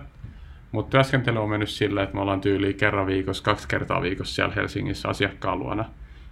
mutta 0.72 0.92
työskentely 0.92 1.44
on 1.44 1.50
mennyt 1.50 1.70
silleen, 1.70 2.04
että 2.04 2.16
me 2.16 2.22
ollaan 2.22 2.42
tyyliin 2.42 2.76
kerran 2.76 3.08
viikossa, 3.08 3.44
kaksi 3.44 3.68
kertaa 3.68 4.02
viikossa 4.02 4.36
siellä 4.36 4.56
Helsingissä 4.56 5.10
asiakkaan 5.10 5.60
luona. 5.60 5.86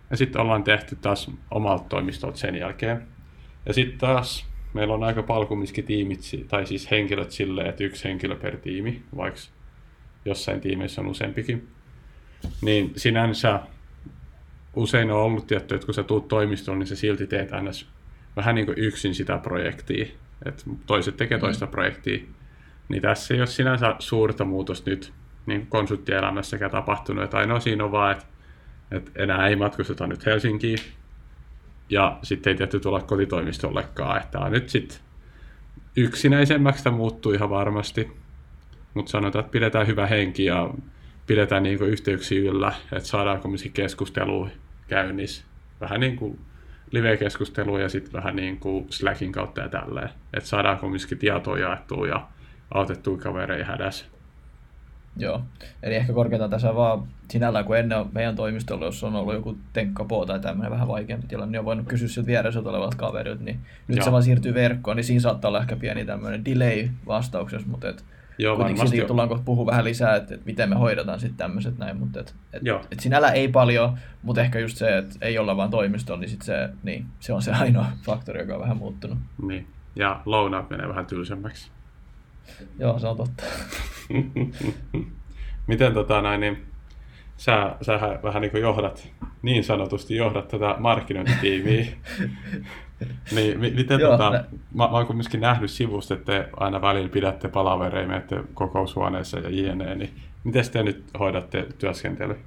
Ja 0.09 0.17
sitten 0.17 0.41
ollaan 0.41 0.63
tehty 0.63 0.97
taas 1.01 1.31
omalta 1.51 1.85
toimistolta 1.89 2.37
sen 2.37 2.55
jälkeen. 2.55 3.01
Ja 3.65 3.73
sitten 3.73 3.99
taas 3.99 4.45
meillä 4.73 4.93
on 4.93 5.03
aika 5.03 5.23
palkumiskin 5.23 5.85
tiimit, 5.85 6.21
si- 6.21 6.45
tai 6.49 6.65
siis 6.65 6.91
henkilöt 6.91 7.31
silleen, 7.31 7.69
että 7.69 7.83
yksi 7.83 8.03
henkilö 8.03 8.35
per 8.35 8.57
tiimi, 8.57 9.01
vaikka 9.17 9.39
jossain 10.25 10.61
tiimeissä 10.61 11.01
on 11.01 11.07
useampikin. 11.07 11.67
Niin 12.61 12.93
sinänsä 12.95 13.59
usein 14.75 15.11
on 15.11 15.21
ollut 15.21 15.47
tietty, 15.47 15.75
että 15.75 15.85
kun 15.85 15.93
sä 15.93 16.03
tuut 16.03 16.27
toimistoon, 16.27 16.79
niin 16.79 16.87
sä 16.87 16.95
silti 16.95 17.27
teet 17.27 17.53
aina 17.53 17.71
vähän 18.35 18.55
niin 18.55 18.65
kuin 18.65 18.79
yksin 18.79 19.15
sitä 19.15 19.37
projektia. 19.37 20.05
Et 20.45 20.65
toiset 20.85 21.17
tekee 21.17 21.37
toista 21.37 21.67
projektia. 21.67 22.19
Niin 22.89 23.01
tässä 23.01 23.33
ei 23.33 23.39
ole 23.39 23.47
sinänsä 23.47 23.95
suurta 23.99 24.45
muutosta 24.45 24.89
nyt 24.89 25.13
niin 25.45 25.67
konsulttielämässäkään 25.67 26.71
tapahtunut. 26.71 27.23
Että 27.23 27.37
ainoa 27.37 27.59
siinä 27.59 27.83
on 27.83 27.91
vaan, 27.91 28.11
että, 28.11 28.25
että 28.91 29.11
enää 29.15 29.47
ei 29.47 29.55
matkusteta 29.55 30.07
nyt 30.07 30.25
Helsinkiin. 30.25 30.79
Ja 31.91 32.19
sitten 32.23 32.51
ei 32.51 32.57
tietty 32.57 32.79
tulla 32.79 33.01
kotitoimistollekaan. 33.01 34.21
Että 34.21 34.49
nyt 34.49 34.69
sitten 34.69 34.97
yksinäisemmäksi 35.95 36.83
tämä 36.83 36.97
muuttuu 36.97 37.31
ihan 37.31 37.49
varmasti. 37.49 38.11
Mutta 38.93 39.11
sanotaan, 39.11 39.45
että 39.45 39.51
pidetään 39.51 39.87
hyvä 39.87 40.07
henki 40.07 40.45
ja 40.45 40.69
pidetään 41.27 41.63
niinku 41.63 41.83
yhteyksiä 41.83 42.51
yllä, 42.51 42.73
että 42.91 43.09
saadaan 43.09 43.41
kumminkin 43.41 43.71
keskustelua 43.71 44.49
käynnissä. 44.87 45.43
Vähän 45.81 45.99
niin 45.99 46.15
kuin 46.15 46.39
live-keskustelua 46.91 47.79
ja 47.79 47.89
sitten 47.89 48.13
vähän 48.13 48.35
niin 48.35 48.59
kuin 48.59 48.85
Slackin 48.89 49.31
kautta 49.31 49.61
ja 49.61 49.69
tälleen. 49.69 50.09
Että 50.33 50.49
saadaan 50.49 50.77
kumminkin 50.77 51.17
tietoa 51.17 51.59
jaettua 51.59 52.07
ja 52.07 52.27
autettua 52.73 53.17
kavereja 53.17 53.65
hädässä. 53.65 54.05
Joo, 55.17 55.41
eli 55.83 55.95
ehkä 55.95 56.13
korkeintaan 56.13 56.49
tässä 56.51 56.75
vaan 56.75 57.07
sinällään, 57.29 57.65
kun 57.65 57.77
ennen 57.77 58.05
meidän 58.11 58.35
toimistolla, 58.35 58.85
jos 58.85 59.03
on 59.03 59.15
ollut 59.15 59.33
joku 59.33 59.57
tenkkapoo 59.73 60.25
tai 60.25 60.39
tämmöinen 60.39 60.71
vähän 60.71 60.87
vaikeampi 60.87 61.27
tilanne, 61.27 61.51
niin 61.51 61.59
on 61.59 61.65
voinut 61.65 61.87
kysyä 61.87 62.07
sieltä 62.07 62.27
vieressä 62.27 62.59
olevalta 62.59 62.97
kaverilta, 62.97 63.43
niin 63.43 63.59
nyt 63.87 63.97
Joo. 63.97 64.05
se 64.05 64.11
vaan 64.11 64.23
siirtyy 64.23 64.53
verkkoon, 64.53 64.97
niin 64.97 65.03
siinä 65.03 65.21
saattaa 65.21 65.49
olla 65.49 65.61
ehkä 65.61 65.75
pieni 65.75 66.05
tämmöinen 66.05 66.45
delay 66.45 66.89
vastauksessa, 67.07 67.67
mutta 67.67 67.89
et 67.89 68.05
Joo, 68.37 68.55
kuitenkin 68.55 68.77
varmasti. 68.77 68.95
siitä 68.95 69.07
tullaan 69.07 69.29
kohta 69.29 69.45
puhua 69.45 69.65
vähän 69.65 69.85
lisää, 69.85 70.15
että, 70.15 70.33
että 70.33 70.45
miten 70.45 70.69
me 70.69 70.75
hoidetaan 70.75 71.19
sitten 71.19 71.37
tämmöiset 71.37 71.77
näin, 71.77 71.97
mutta 71.97 72.19
et, 72.19 72.35
et, 72.53 72.61
Joo. 72.65 72.81
et 72.91 72.99
sinällään 72.99 73.35
ei 73.35 73.47
paljon, 73.47 73.97
mutta 74.23 74.41
ehkä 74.41 74.59
just 74.59 74.77
se, 74.77 74.97
että 74.97 75.15
ei 75.21 75.37
olla 75.37 75.57
vaan 75.57 75.69
toimistolla, 75.69 76.19
niin, 76.19 76.29
sit 76.29 76.41
se, 76.41 76.69
niin 76.83 77.05
se 77.19 77.33
on 77.33 77.41
se 77.41 77.51
ainoa 77.61 77.85
faktori, 78.05 78.39
joka 78.39 78.53
on 78.53 78.61
vähän 78.61 78.77
muuttunut. 78.77 79.17
Niin. 79.47 79.67
Ja 79.95 80.21
lounaat 80.25 80.69
menee 80.69 80.87
vähän 80.87 81.05
tylsemmäksi. 81.05 81.71
Joo, 82.79 82.99
se 82.99 83.07
on 83.07 83.17
totta. 83.17 83.43
Miten 85.67 85.93
tota 85.93 86.21
näin, 86.21 86.39
niin 86.41 86.65
sä, 87.37 87.75
sähän 87.81 88.19
vähän 88.23 88.41
niin 88.41 88.51
kuin 88.51 88.61
johdat, 88.61 89.09
niin 89.41 89.63
sanotusti 89.63 90.15
johdat 90.15 90.47
tätä 90.47 90.75
markkinointitiimiä. 90.79 91.85
niin, 93.35 93.59
mi- 93.59 93.71
miten 93.71 93.99
Joo, 93.99 94.11
tota, 94.11 94.29
nä- 94.29 94.43
mä, 94.73 94.83
mä 94.83 94.87
oon 94.87 95.07
kumminkin 95.07 95.41
nähnyt 95.41 95.71
sivusta, 95.71 96.13
että 96.13 96.25
te 96.25 96.49
aina 96.57 96.81
välillä 96.81 97.09
pidätte 97.09 97.47
palavereja, 97.47 98.07
menette 98.07 98.43
kokoushuoneessa 98.53 99.39
ja 99.39 99.49
jne, 99.49 99.95
niin 99.95 100.13
miten 100.43 100.69
te 100.71 100.83
nyt 100.83 101.03
hoidatte 101.19 101.67
työskentely? 101.79 102.39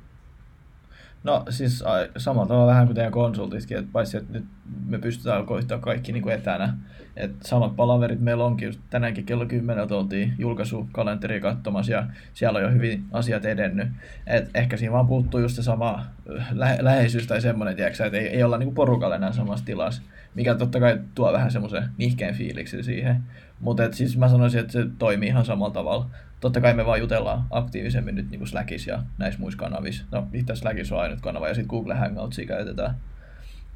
No 1.24 1.44
siis 1.50 1.84
samalla 2.16 2.48
tavalla 2.48 2.66
vähän 2.66 2.86
kuin 2.86 2.94
teidän 2.94 3.12
konsultitkin, 3.12 3.78
että 3.78 3.90
paitsi 3.92 4.16
että 4.16 4.32
nyt 4.32 4.44
me 4.86 4.98
pystytään 4.98 5.46
koittaa 5.46 5.78
kaikki 5.78 6.12
niin 6.12 6.22
kuin 6.22 6.34
etänä. 6.34 6.74
Et 7.16 7.32
samat 7.42 7.76
palaverit 7.76 8.20
meillä 8.20 8.44
onkin, 8.44 8.66
just 8.66 8.80
tänäänkin 8.90 9.24
kello 9.24 9.46
10 9.46 9.92
oltiin 9.92 10.34
julkaisukalenteri 10.38 11.40
katsomassa 11.40 11.92
ja 11.92 12.06
siellä 12.34 12.56
on 12.56 12.62
jo 12.62 12.70
hyvin 12.70 13.04
asiat 13.12 13.44
edennyt. 13.44 13.88
Et 14.26 14.50
ehkä 14.54 14.76
siinä 14.76 14.92
vaan 14.92 15.06
puuttuu 15.06 15.40
just 15.40 15.56
se 15.56 15.62
sama 15.62 16.06
äh, 16.38 16.48
lähe, 16.52 16.78
läheisyys 16.80 17.26
tai 17.26 17.40
semmoinen, 17.40 17.76
tiedätkö, 17.76 18.06
että 18.06 18.18
ei, 18.18 18.26
ei 18.26 18.42
olla 18.42 18.58
niin 18.58 18.66
kuin 18.66 18.74
porukalla 18.74 19.16
enää 19.16 19.32
samassa 19.32 19.64
tilassa, 19.64 20.02
mikä 20.34 20.54
totta 20.54 20.80
kai 20.80 20.98
tuo 21.14 21.32
vähän 21.32 21.50
semmoisen 21.50 21.88
nihkeen 21.98 22.34
fiiliksi 22.34 22.82
siihen. 22.82 23.22
Mutta 23.60 23.92
siis 23.92 24.16
mä 24.16 24.28
sanoisin, 24.28 24.60
että 24.60 24.72
se 24.72 24.86
toimii 24.98 25.28
ihan 25.28 25.44
samalla 25.44 25.74
tavalla. 25.74 26.06
Totta 26.44 26.60
kai 26.60 26.74
me 26.74 26.86
vaan 26.86 27.00
jutellaan 27.00 27.44
aktiivisemmin 27.50 28.14
nyt 28.14 28.30
niin 28.30 28.38
kuin 28.38 28.48
Slackissa 28.48 28.90
ja 28.90 29.02
näissä 29.18 29.40
muissa 29.40 29.58
kanavissa. 29.58 30.04
No 30.10 30.26
itse 30.32 30.56
Slackissa 30.56 30.94
on 30.94 31.02
ainut 31.02 31.20
kanava 31.20 31.48
ja 31.48 31.54
sitten 31.54 31.70
Google 31.70 31.94
Hangoutsia 31.94 32.46
käytetään. 32.46 32.96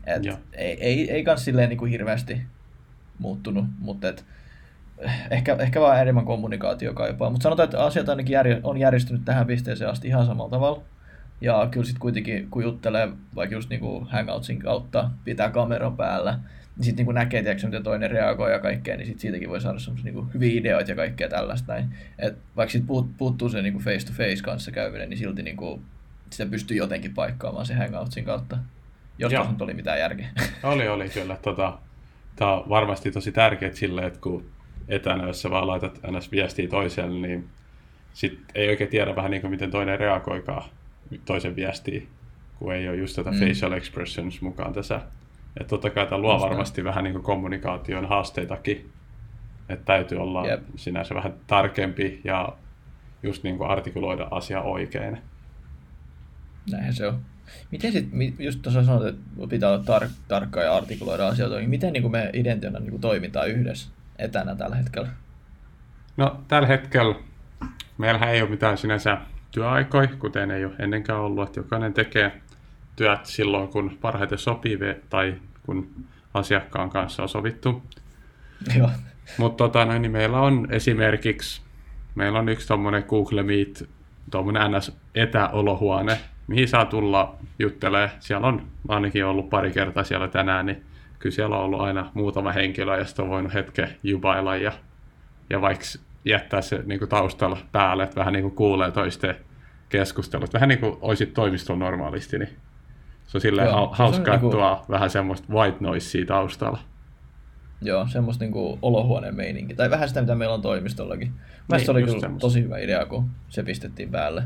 Et 0.06 0.24
Joo. 0.24 0.38
ei, 0.52 0.84
ei, 0.84 1.10
ei 1.10 1.24
kans 1.24 1.44
silleen 1.44 1.68
niin 1.68 1.78
kuin 1.78 1.90
hirveästi 1.90 2.42
muuttunut, 3.18 3.64
mutta 3.78 4.08
et, 4.08 4.24
ehkä, 5.30 5.56
ehkä 5.58 5.80
vaan 5.80 6.00
enemmän 6.00 6.24
kommunikaatio 6.24 6.94
kaipaa. 6.94 7.30
Mutta 7.30 7.42
sanotaan, 7.42 7.64
että 7.64 7.84
asiat 7.84 8.08
ainakin 8.08 8.34
järje, 8.34 8.60
on 8.62 8.78
järjestynyt 8.78 9.24
tähän 9.24 9.46
pisteeseen 9.46 9.90
asti 9.90 10.08
ihan 10.08 10.26
samalla 10.26 10.50
tavalla. 10.50 10.82
Ja 11.40 11.68
kyllä 11.70 11.86
sitten 11.86 12.00
kuitenkin, 12.00 12.50
kun 12.50 12.62
juttelee 12.62 13.08
vaikka 13.34 13.56
just 13.56 13.70
niinku 13.70 14.06
Hangoutsin 14.10 14.58
kautta, 14.58 15.10
pitää 15.24 15.50
kameran 15.50 15.96
päällä, 15.96 16.38
niin 16.78 16.84
sitten 16.84 16.96
niinku 16.96 17.12
näkee, 17.12 17.42
tiedätkö, 17.42 17.66
miten 17.66 17.82
toinen 17.82 18.10
reagoi 18.10 18.52
ja 18.52 18.58
kaikkea, 18.58 18.96
niin 18.96 19.06
sit 19.06 19.20
siitäkin 19.20 19.48
voi 19.48 19.60
saada 19.60 19.78
semmoisia 19.78 20.04
niinku 20.04 20.30
hyviä 20.34 20.60
ideoita 20.60 20.90
ja 20.90 20.96
kaikkea 20.96 21.28
tällaista 21.28 21.72
näin. 21.72 21.88
Et 22.18 22.38
vaikka 22.56 22.72
sit 22.72 22.86
puut, 22.86 23.16
puuttuu 23.16 23.48
se 23.48 23.62
niinku 23.62 23.78
face-to-face 23.78 24.42
kanssa 24.42 24.70
käyminen, 24.70 25.10
niin 25.10 25.18
silti 25.18 25.42
niinku 25.42 25.82
sitä 26.30 26.50
pystyy 26.50 26.76
jotenkin 26.76 27.14
paikkaamaan 27.14 27.66
se 27.66 27.74
Hangoutsin 27.74 28.24
kautta. 28.24 28.58
Jos 29.18 29.32
Joo. 29.32 29.50
nyt 29.50 29.62
oli 29.62 29.74
mitään 29.74 29.98
järkeä. 29.98 30.28
Oli, 30.62 30.88
oli 30.88 31.08
kyllä. 31.08 31.36
Tota, 31.42 31.78
Tämä 32.38 32.54
on 32.54 32.68
varmasti 32.68 33.10
tosi 33.10 33.32
tärkeää 33.32 33.72
sille, 33.72 34.06
että 34.06 34.20
kun 34.20 34.50
etänä, 34.88 35.26
jos 35.26 35.42
sä 35.42 35.50
vaan 35.50 35.66
laitat 35.66 36.00
ns. 36.10 36.32
viestiä 36.32 36.68
toiselle, 36.68 37.26
niin 37.26 37.48
sit 38.12 38.38
ei 38.54 38.68
oikein 38.68 38.90
tiedä 38.90 39.16
vähän 39.16 39.30
niin 39.30 39.40
kuin 39.40 39.50
miten 39.50 39.70
toinen 39.70 39.98
reagoikaan 39.98 40.70
toisen 41.24 41.56
viestiin, 41.56 42.08
kun 42.58 42.74
ei 42.74 42.88
ole 42.88 42.96
just 42.96 43.16
tätä 43.16 43.30
mm. 43.30 43.38
facial 43.38 43.72
expressions 43.72 44.40
mukaan 44.40 44.72
tässä. 44.72 45.00
Että 45.60 45.68
totta 45.68 45.90
kai 45.90 46.06
tämä 46.06 46.18
luo 46.18 46.32
just 46.32 46.44
varmasti 46.44 46.84
vähän 46.84 47.04
niin 47.04 47.22
kommunikaation 47.22 48.08
haasteitakin, 48.08 48.90
että 49.68 49.84
täytyy 49.84 50.18
olla 50.18 50.46
yep. 50.46 50.62
sinänsä 50.76 51.14
vähän 51.14 51.34
tarkempi 51.46 52.20
ja 52.24 52.48
just 53.22 53.42
niin 53.42 53.58
kuin 53.58 53.70
artikuloida 53.70 54.28
asia 54.30 54.62
oikein. 54.62 55.18
Näinhän 56.70 56.94
se 56.94 57.06
on. 57.06 57.20
Miten 57.70 57.92
sitten, 57.92 58.34
just 58.38 58.62
tuossa 58.62 58.84
sanoit, 58.84 59.14
että 59.14 59.48
pitää 59.48 59.70
olla 59.70 59.98
tar- 59.98 60.10
tarkka 60.28 60.62
ja 60.62 60.76
artikuloida 60.76 61.28
asioita, 61.28 61.56
niin 61.56 61.70
miten 61.70 61.92
niin 61.92 62.02
kuin 62.02 62.12
me 62.12 62.30
identiona 62.32 62.78
niin 62.78 62.90
kuin 62.90 63.00
toimitaan 63.00 63.48
yhdessä 63.48 63.90
etänä 64.18 64.54
tällä 64.54 64.76
hetkellä? 64.76 65.08
No 66.16 66.40
tällä 66.48 66.68
hetkellä 66.68 67.14
meillähän 67.98 68.28
ei 68.28 68.42
ole 68.42 68.50
mitään 68.50 68.78
sinänsä 68.78 69.18
työaikoja, 69.50 70.08
kuten 70.18 70.50
ei 70.50 70.64
ole 70.64 70.74
ennenkään 70.78 71.20
ollut, 71.20 71.48
että 71.48 71.60
jokainen 71.60 71.94
tekee 71.94 72.32
työt 72.96 73.26
silloin, 73.26 73.68
kun 73.68 73.98
parhaiten 74.00 74.38
sopii 74.38 74.78
tai 75.10 75.34
kun 75.68 75.90
asiakkaan 76.34 76.90
kanssa 76.90 77.22
on 77.22 77.28
sovittu. 77.28 77.82
Joo. 78.76 78.90
Mutta 79.38 79.64
tota, 79.64 79.84
niin 79.84 80.12
meillä 80.12 80.40
on 80.40 80.68
esimerkiksi, 80.70 81.62
meillä 82.14 82.38
on 82.38 82.48
yksi 82.48 82.68
tuommoinen 82.68 83.04
Google 83.08 83.42
Meet, 83.42 83.88
tuommoinen 84.30 84.62
NS-etäolohuone, 84.72 86.18
mihin 86.46 86.68
saa 86.68 86.84
tulla 86.84 87.36
juttelee. 87.58 88.10
Siellä 88.20 88.46
on 88.46 88.66
ainakin 88.88 89.24
ollut 89.24 89.50
pari 89.50 89.70
kertaa 89.70 90.04
siellä 90.04 90.28
tänään, 90.28 90.66
niin 90.66 90.82
kyllä 91.18 91.34
siellä 91.34 91.56
on 91.56 91.64
ollut 91.64 91.80
aina 91.80 92.10
muutama 92.14 92.52
henkilö, 92.52 92.98
ja 92.98 93.04
sitten 93.04 93.22
on 93.22 93.30
voinut 93.30 93.54
hetken 93.54 93.88
jubailla 94.02 94.56
ja, 94.56 94.72
ja 95.50 95.60
vaikka 95.60 95.84
jättää 96.24 96.62
se 96.62 96.82
niin 96.86 96.98
kuin 96.98 97.08
taustalla 97.08 97.58
päälle, 97.72 98.02
että 98.02 98.16
vähän 98.16 98.32
niin 98.32 98.42
kuin 98.42 98.54
kuulee 98.54 98.90
toisten 98.90 99.36
keskustelut. 99.88 100.54
Vähän 100.54 100.68
niin 100.68 100.80
kuin 100.80 100.96
olisit 101.00 101.34
toimistolla 101.34 101.84
normaalisti, 101.84 102.38
niin 102.38 102.56
se 103.28 103.36
on 103.36 103.40
silleen 103.40 103.68
Joo, 103.68 103.90
hauska, 103.92 104.34
että 104.34 104.46
niin 104.46 104.52
kuin... 104.52 104.76
vähän 104.90 105.10
semmoista 105.10 105.52
white 105.52 105.76
noisea 105.80 106.26
taustalla. 106.26 106.78
Joo, 107.82 108.06
semmoista 108.08 108.44
niin 108.44 108.78
olohuoneen 108.82 109.34
meininki. 109.34 109.74
Tai 109.74 109.90
vähän 109.90 110.08
sitä, 110.08 110.20
mitä 110.20 110.34
meillä 110.34 110.54
on 110.54 110.62
toimistollakin. 110.62 111.28
Mä 111.68 111.76
niin, 111.76 111.86
se 111.86 111.90
oli 111.90 112.02
kyllä 112.02 112.20
semmoista. 112.20 112.46
tosi 112.46 112.62
hyvä 112.62 112.78
idea, 112.78 113.06
kun 113.06 113.30
se 113.48 113.62
pistettiin 113.62 114.10
päälle. 114.10 114.44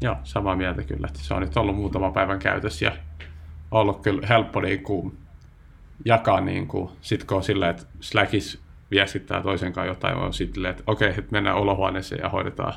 Joo, 0.00 0.16
samaa 0.24 0.56
mieltä 0.56 0.82
kyllä. 0.82 1.06
Että 1.06 1.20
se 1.22 1.34
on 1.34 1.42
nyt 1.42 1.56
ollut 1.56 1.76
muutama 1.76 2.10
päivän 2.10 2.38
käytössä 2.38 2.84
ja 2.84 2.92
ollut 3.70 4.00
kyllä 4.00 4.26
helppo 4.26 4.60
niin 4.60 4.82
kuin, 4.82 5.18
jakaa, 6.04 6.40
niin 6.40 6.66
kuin, 6.66 6.90
sit 7.00 7.24
kun 7.24 7.36
on 7.36 7.42
silleen, 7.42 7.70
että 7.70 7.86
Slackis 8.00 8.60
viestittää 8.90 9.42
toisen 9.42 9.72
kanssa 9.72 9.88
jotain, 9.88 10.16
on 10.16 10.34
sitten 10.34 10.66
että 10.66 10.82
okei, 10.86 11.08
okay, 11.08 11.18
että 11.18 11.32
mennään 11.32 11.56
olohuoneeseen 11.56 12.20
ja 12.22 12.28
hoidetaan 12.28 12.74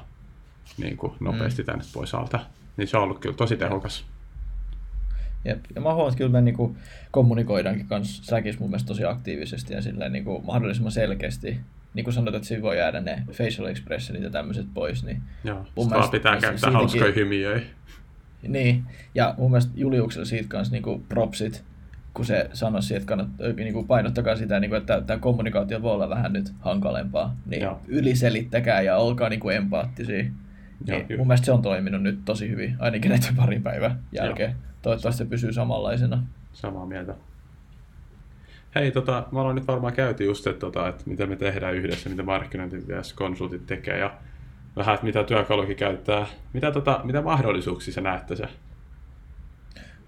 niin 0.77 0.97
kuin, 0.97 1.13
nopeasti 1.19 1.61
mm. 1.61 1.65
tänne 1.65 1.83
pois 1.93 2.13
alta. 2.13 2.39
Niin 2.77 2.87
se 2.87 2.97
on 2.97 3.03
ollut 3.03 3.19
kyllä 3.19 3.35
tosi 3.35 3.57
tehokas. 3.57 4.05
Jep. 5.45 5.59
Ja 5.75 5.81
mä 5.81 5.93
huomaan, 5.93 6.07
että 6.07 6.17
kyllä 6.17 6.31
me 6.31 6.41
niin 6.41 6.55
kuin, 6.55 6.77
kommunikoidaankin 7.11 7.87
kanssa 7.87 8.23
Slackissa 8.23 8.61
mun 8.61 8.69
mielestä 8.69 8.87
tosi 8.87 9.05
aktiivisesti 9.05 9.73
ja 9.73 9.81
silleen, 9.81 10.11
niin 10.11 10.23
kuin, 10.23 10.45
mahdollisimman 10.45 10.91
selkeästi. 10.91 11.59
Niin 11.93 12.03
kuin 12.03 12.13
sanoit, 12.13 12.35
että 12.35 12.47
siinä 12.47 12.61
voi 12.61 12.77
jäädä 12.77 13.01
ne 13.01 13.23
facial 13.31 13.67
expressionit 13.67 14.23
ja 14.23 14.29
tämmöiset 14.29 14.65
pois. 14.73 15.03
Niin 15.03 15.21
Joo, 15.43 15.65
mun 15.75 15.89
mielestä, 15.89 16.11
pitää 16.11 16.31
käyttää 16.31 16.51
siitäkin... 16.51 16.73
hauskoja 16.73 17.13
hymiöitä. 17.13 17.65
Niin, 18.47 18.83
ja 19.15 19.35
mun 19.37 19.51
mielestä 19.51 19.71
Juliuksella 19.75 20.25
siitä 20.25 20.49
kanssa 20.49 20.71
niin 20.71 20.83
kuin 20.83 21.05
propsit, 21.09 21.63
kun 22.13 22.25
se 22.25 22.49
sanoi 22.53 22.81
että 22.95 23.07
kannattaa, 23.07 23.47
niin 23.47 23.73
kuin 23.73 23.87
painottakaa 23.87 24.35
sitä, 24.35 24.59
niin 24.59 24.69
kuin, 24.69 24.79
että 24.79 25.01
tämä 25.01 25.19
kommunikaatio 25.19 25.81
voi 25.81 25.91
olla 25.91 26.09
vähän 26.09 26.33
nyt 26.33 26.53
hankalempaa. 26.59 27.35
Niin 27.45 27.61
Joo. 27.61 27.81
yliselittäkää 27.87 28.81
ja 28.81 28.97
olkaa 28.97 29.29
niin 29.29 29.39
kuin 29.39 29.55
empaattisia. 29.55 30.25
Joo, 30.85 30.97
niin, 31.09 31.17
mun 31.17 31.27
mielestä 31.27 31.45
se 31.45 31.51
on 31.51 31.61
toiminut 31.61 32.03
nyt 32.03 32.19
tosi 32.25 32.49
hyvin, 32.49 32.75
ainakin 32.79 33.09
näiden 33.11 33.35
parin 33.35 33.63
päivän 33.63 33.99
jälkeen. 34.11 34.49
Joo. 34.51 34.59
Toivottavasti 34.87 35.23
se 35.23 35.29
pysyy 35.29 35.53
samanlaisena. 35.53 36.23
Samaa 36.53 36.85
mieltä. 36.85 37.15
Hei, 38.75 38.91
tota, 38.91 39.27
me 39.31 39.39
ollaan 39.39 39.55
nyt 39.55 39.67
varmaan 39.67 39.93
käyty 39.93 40.25
just, 40.25 40.47
että, 40.47 40.59
tota, 40.59 40.87
että 40.87 41.03
mitä 41.05 41.25
me 41.25 41.35
tehdään 41.35 41.75
yhdessä, 41.75 42.09
mitä 42.09 42.23
konsultit 43.15 43.65
tekee 43.65 43.97
ja 43.97 44.13
vähän, 44.75 44.93
että 44.95 45.05
mitä 45.05 45.23
työkalukin 45.23 45.75
käyttää. 45.75 46.27
Mitä, 46.53 46.71
tota, 46.71 47.01
mitä 47.03 47.21
mahdollisuuksia 47.21 47.93
sä 47.93 48.01
näette 48.01 48.35
se? 48.35 48.43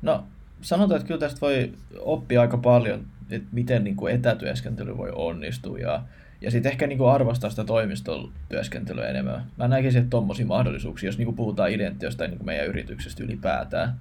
No, 0.02 0.24
sanotaan, 0.62 0.96
että 0.98 1.08
kyllä 1.08 1.20
tästä 1.20 1.42
voi 1.42 1.72
oppia 2.00 2.42
aika 2.42 2.58
paljon, 2.58 3.06
että 3.30 3.48
miten 3.52 3.84
niin 3.84 3.96
kuin 3.96 4.16
etätyöskentely 4.16 4.98
voi 4.98 5.12
onnistua 5.16 5.78
ja, 5.78 6.04
ja 6.42 6.52
sitten 6.52 6.72
ehkä 6.72 6.88
niin 6.88 6.98
kuin 6.98 7.12
arvostaa 7.12 7.50
sitä 7.50 7.64
toimistotyöskentelyä 7.64 9.08
enemmän. 9.08 9.46
Mä 9.58 9.68
näkisin, 9.68 10.00
että 10.00 10.10
tuommoisia 10.10 10.46
mahdollisuuksia, 10.46 11.08
jos 11.08 11.18
niin 11.18 11.26
kuin 11.26 11.36
puhutaan 11.36 11.72
identiosta 11.72 12.28
niin 12.28 12.38
kuin 12.38 12.46
meidän 12.46 12.68
yrityksestä 12.68 13.24
ylipäätään. 13.24 14.00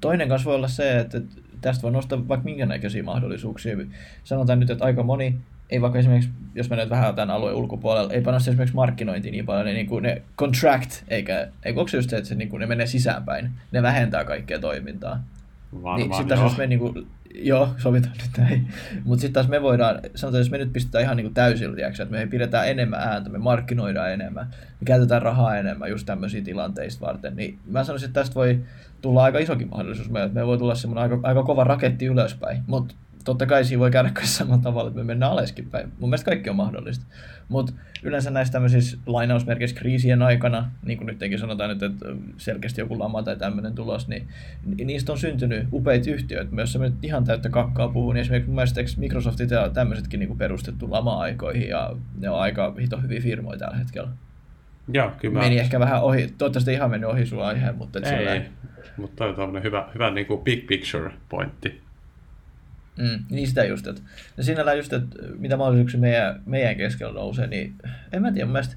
Toinen 0.00 0.28
kanssa 0.28 0.48
voi 0.48 0.56
olla 0.56 0.68
se, 0.68 0.98
että 0.98 1.20
tästä 1.60 1.82
voi 1.82 1.92
nostaa 1.92 2.28
vaikka 2.28 2.44
minkä 2.44 2.66
näköisiä 2.66 3.02
mahdollisuuksia. 3.02 3.76
Sanotaan 4.24 4.60
nyt, 4.60 4.70
että 4.70 4.84
aika 4.84 5.02
moni, 5.02 5.36
ei 5.70 5.80
vaikka 5.80 5.98
esimerkiksi, 5.98 6.30
jos 6.54 6.70
menet 6.70 6.90
vähän 6.90 7.14
tämän 7.14 7.36
alueen 7.36 7.56
ulkopuolella, 7.56 8.12
ei 8.12 8.20
panostaa 8.20 8.50
esimerkiksi 8.52 8.74
markkinointiin 8.74 9.32
niin 9.32 9.46
paljon, 9.46 9.66
niin, 9.66 9.74
niin 9.74 9.86
kuin 9.86 10.02
ne 10.02 10.22
contract, 10.38 10.90
eikä, 11.08 11.48
ei 11.64 11.72
onko 11.72 11.88
se 11.88 11.96
just 11.96 12.10
se, 12.10 12.16
että 12.16 12.28
se, 12.28 12.34
niin 12.34 12.48
kuin 12.48 12.60
ne 12.60 12.66
menee 12.66 12.86
sisäänpäin, 12.86 13.50
ne 13.72 13.82
vähentää 13.82 14.24
kaikkea 14.24 14.58
toimintaa. 14.58 15.24
Varmaan, 15.72 16.00
niin 16.00 16.14
sitten 16.14 16.38
jos 16.38 16.56
me 16.56 16.66
niin 16.66 16.78
kuin, 16.78 17.06
joo, 17.34 17.74
sovitaan 17.78 18.16
nyt 18.18 18.30
näin. 18.38 18.68
Mutta 19.04 19.20
sitten 19.20 19.32
taas 19.32 19.48
me 19.48 19.62
voidaan, 19.62 20.00
sanotaan, 20.14 20.40
jos 20.40 20.50
me 20.50 20.58
nyt 20.58 20.72
pistetään 20.72 21.04
ihan 21.04 21.16
niin 21.16 21.34
täysillä, 21.34 21.86
että 21.88 22.04
me 22.04 22.26
pidetään 22.26 22.68
enemmän 22.68 23.00
ääntä, 23.00 23.30
me 23.30 23.38
markkinoidaan 23.38 24.12
enemmän, 24.12 24.46
me 24.80 24.84
käytetään 24.84 25.22
rahaa 25.22 25.56
enemmän 25.56 25.90
just 25.90 26.06
tämmöisiä 26.06 26.42
tilanteista 26.42 27.06
varten, 27.06 27.36
niin 27.36 27.58
mä 27.66 27.84
sanoisin, 27.84 28.06
että 28.06 28.20
tästä 28.20 28.34
voi 28.34 28.60
tulla 29.00 29.22
aika 29.22 29.38
isokin 29.38 29.68
mahdollisuus 29.68 30.10
meille, 30.10 30.30
me 30.32 30.46
voi 30.46 30.58
tulla 30.58 30.74
semmoinen 30.74 31.02
aika, 31.02 31.28
aika 31.28 31.42
kova 31.42 31.64
raketti 31.64 32.06
ylöspäin, 32.06 32.62
mutta 32.66 32.94
totta 33.24 33.46
kai 33.46 33.64
siinä 33.64 33.80
voi 33.80 33.90
käydä 33.90 34.12
samalla 34.22 34.62
tavalla, 34.62 34.88
että 34.88 34.98
me 34.98 35.04
mennään 35.04 35.32
aleskin 35.32 35.70
päin. 35.70 35.92
Mun 35.98 36.10
mielestä 36.10 36.24
kaikki 36.24 36.50
on 36.50 36.56
mahdollista. 36.56 37.04
Mutta 37.48 37.72
yleensä 38.02 38.30
näissä 38.30 38.52
tämmöisissä 38.52 38.98
lainausmerkeissä 39.06 39.76
kriisien 39.76 40.22
aikana, 40.22 40.70
niin 40.84 40.98
kuin 40.98 41.06
nytkin 41.06 41.38
sanotaan 41.38 41.70
nyt, 41.70 41.82
että 41.82 42.06
selkeästi 42.36 42.80
joku 42.80 42.98
lama 42.98 43.22
tai 43.22 43.36
tämmöinen 43.36 43.74
tulos, 43.74 44.08
niin 44.08 44.28
niistä 44.84 45.12
on 45.12 45.18
syntynyt 45.18 45.68
upeita 45.72 46.10
yhtiöitä. 46.10 46.54
Myös 46.54 46.72
se 46.72 46.78
nyt 46.78 46.94
ihan 47.02 47.24
täyttä 47.24 47.48
kakkaa 47.48 47.88
puhuu, 47.88 48.12
niin 48.12 48.20
esimerkiksi 48.20 48.48
mun 48.48 48.54
mielestä 48.54 48.80
Microsoftit 48.96 49.50
ja 49.50 49.70
tämmöisetkin 49.70 50.20
niin 50.20 50.38
perustettu 50.38 50.90
lama-aikoihin 50.90 51.68
ja 51.68 51.96
ne 52.18 52.30
on 52.30 52.40
aika 52.40 52.74
hito 52.80 53.00
hyviä 53.00 53.20
firmoja 53.20 53.58
tällä 53.58 53.76
hetkellä. 53.76 54.08
Joo, 54.92 55.12
kyllä 55.20 55.34
mä... 55.34 55.40
Meni 55.40 55.58
ehkä 55.58 55.80
vähän 55.80 56.02
ohi, 56.02 56.34
toivottavasti 56.38 56.72
ihan 56.72 56.90
mennyt 56.90 57.10
ohi 57.10 57.26
sun 57.26 57.44
aiheen, 57.44 57.74
mutta... 57.74 57.98
Ei, 57.98 58.28
ei. 58.28 58.42
mutta 58.96 59.16
toi 59.16 59.28
on 59.28 59.34
tämmöinen 59.34 59.62
hyvä, 59.62 59.88
hyvä 59.94 60.10
niin 60.10 60.26
kuin 60.26 60.40
big 60.40 60.66
picture 60.66 61.12
pointti. 61.28 61.80
Mm, 62.98 63.24
niin 63.30 63.48
sitä 63.48 63.64
just, 63.64 63.86
että 63.86 64.02
ja 64.36 64.44
sinällään 64.44 64.76
just, 64.76 64.92
että 64.92 65.16
mitä 65.38 65.56
mahdollisuuksia 65.56 66.00
meidän, 66.00 66.42
meidän 66.46 66.76
keskellä 66.76 67.12
nousee, 67.12 67.46
niin 67.46 67.74
en 68.12 68.22
mä 68.22 68.32
tiedä, 68.32 68.46
mun 68.46 68.52
mielestä, 68.52 68.76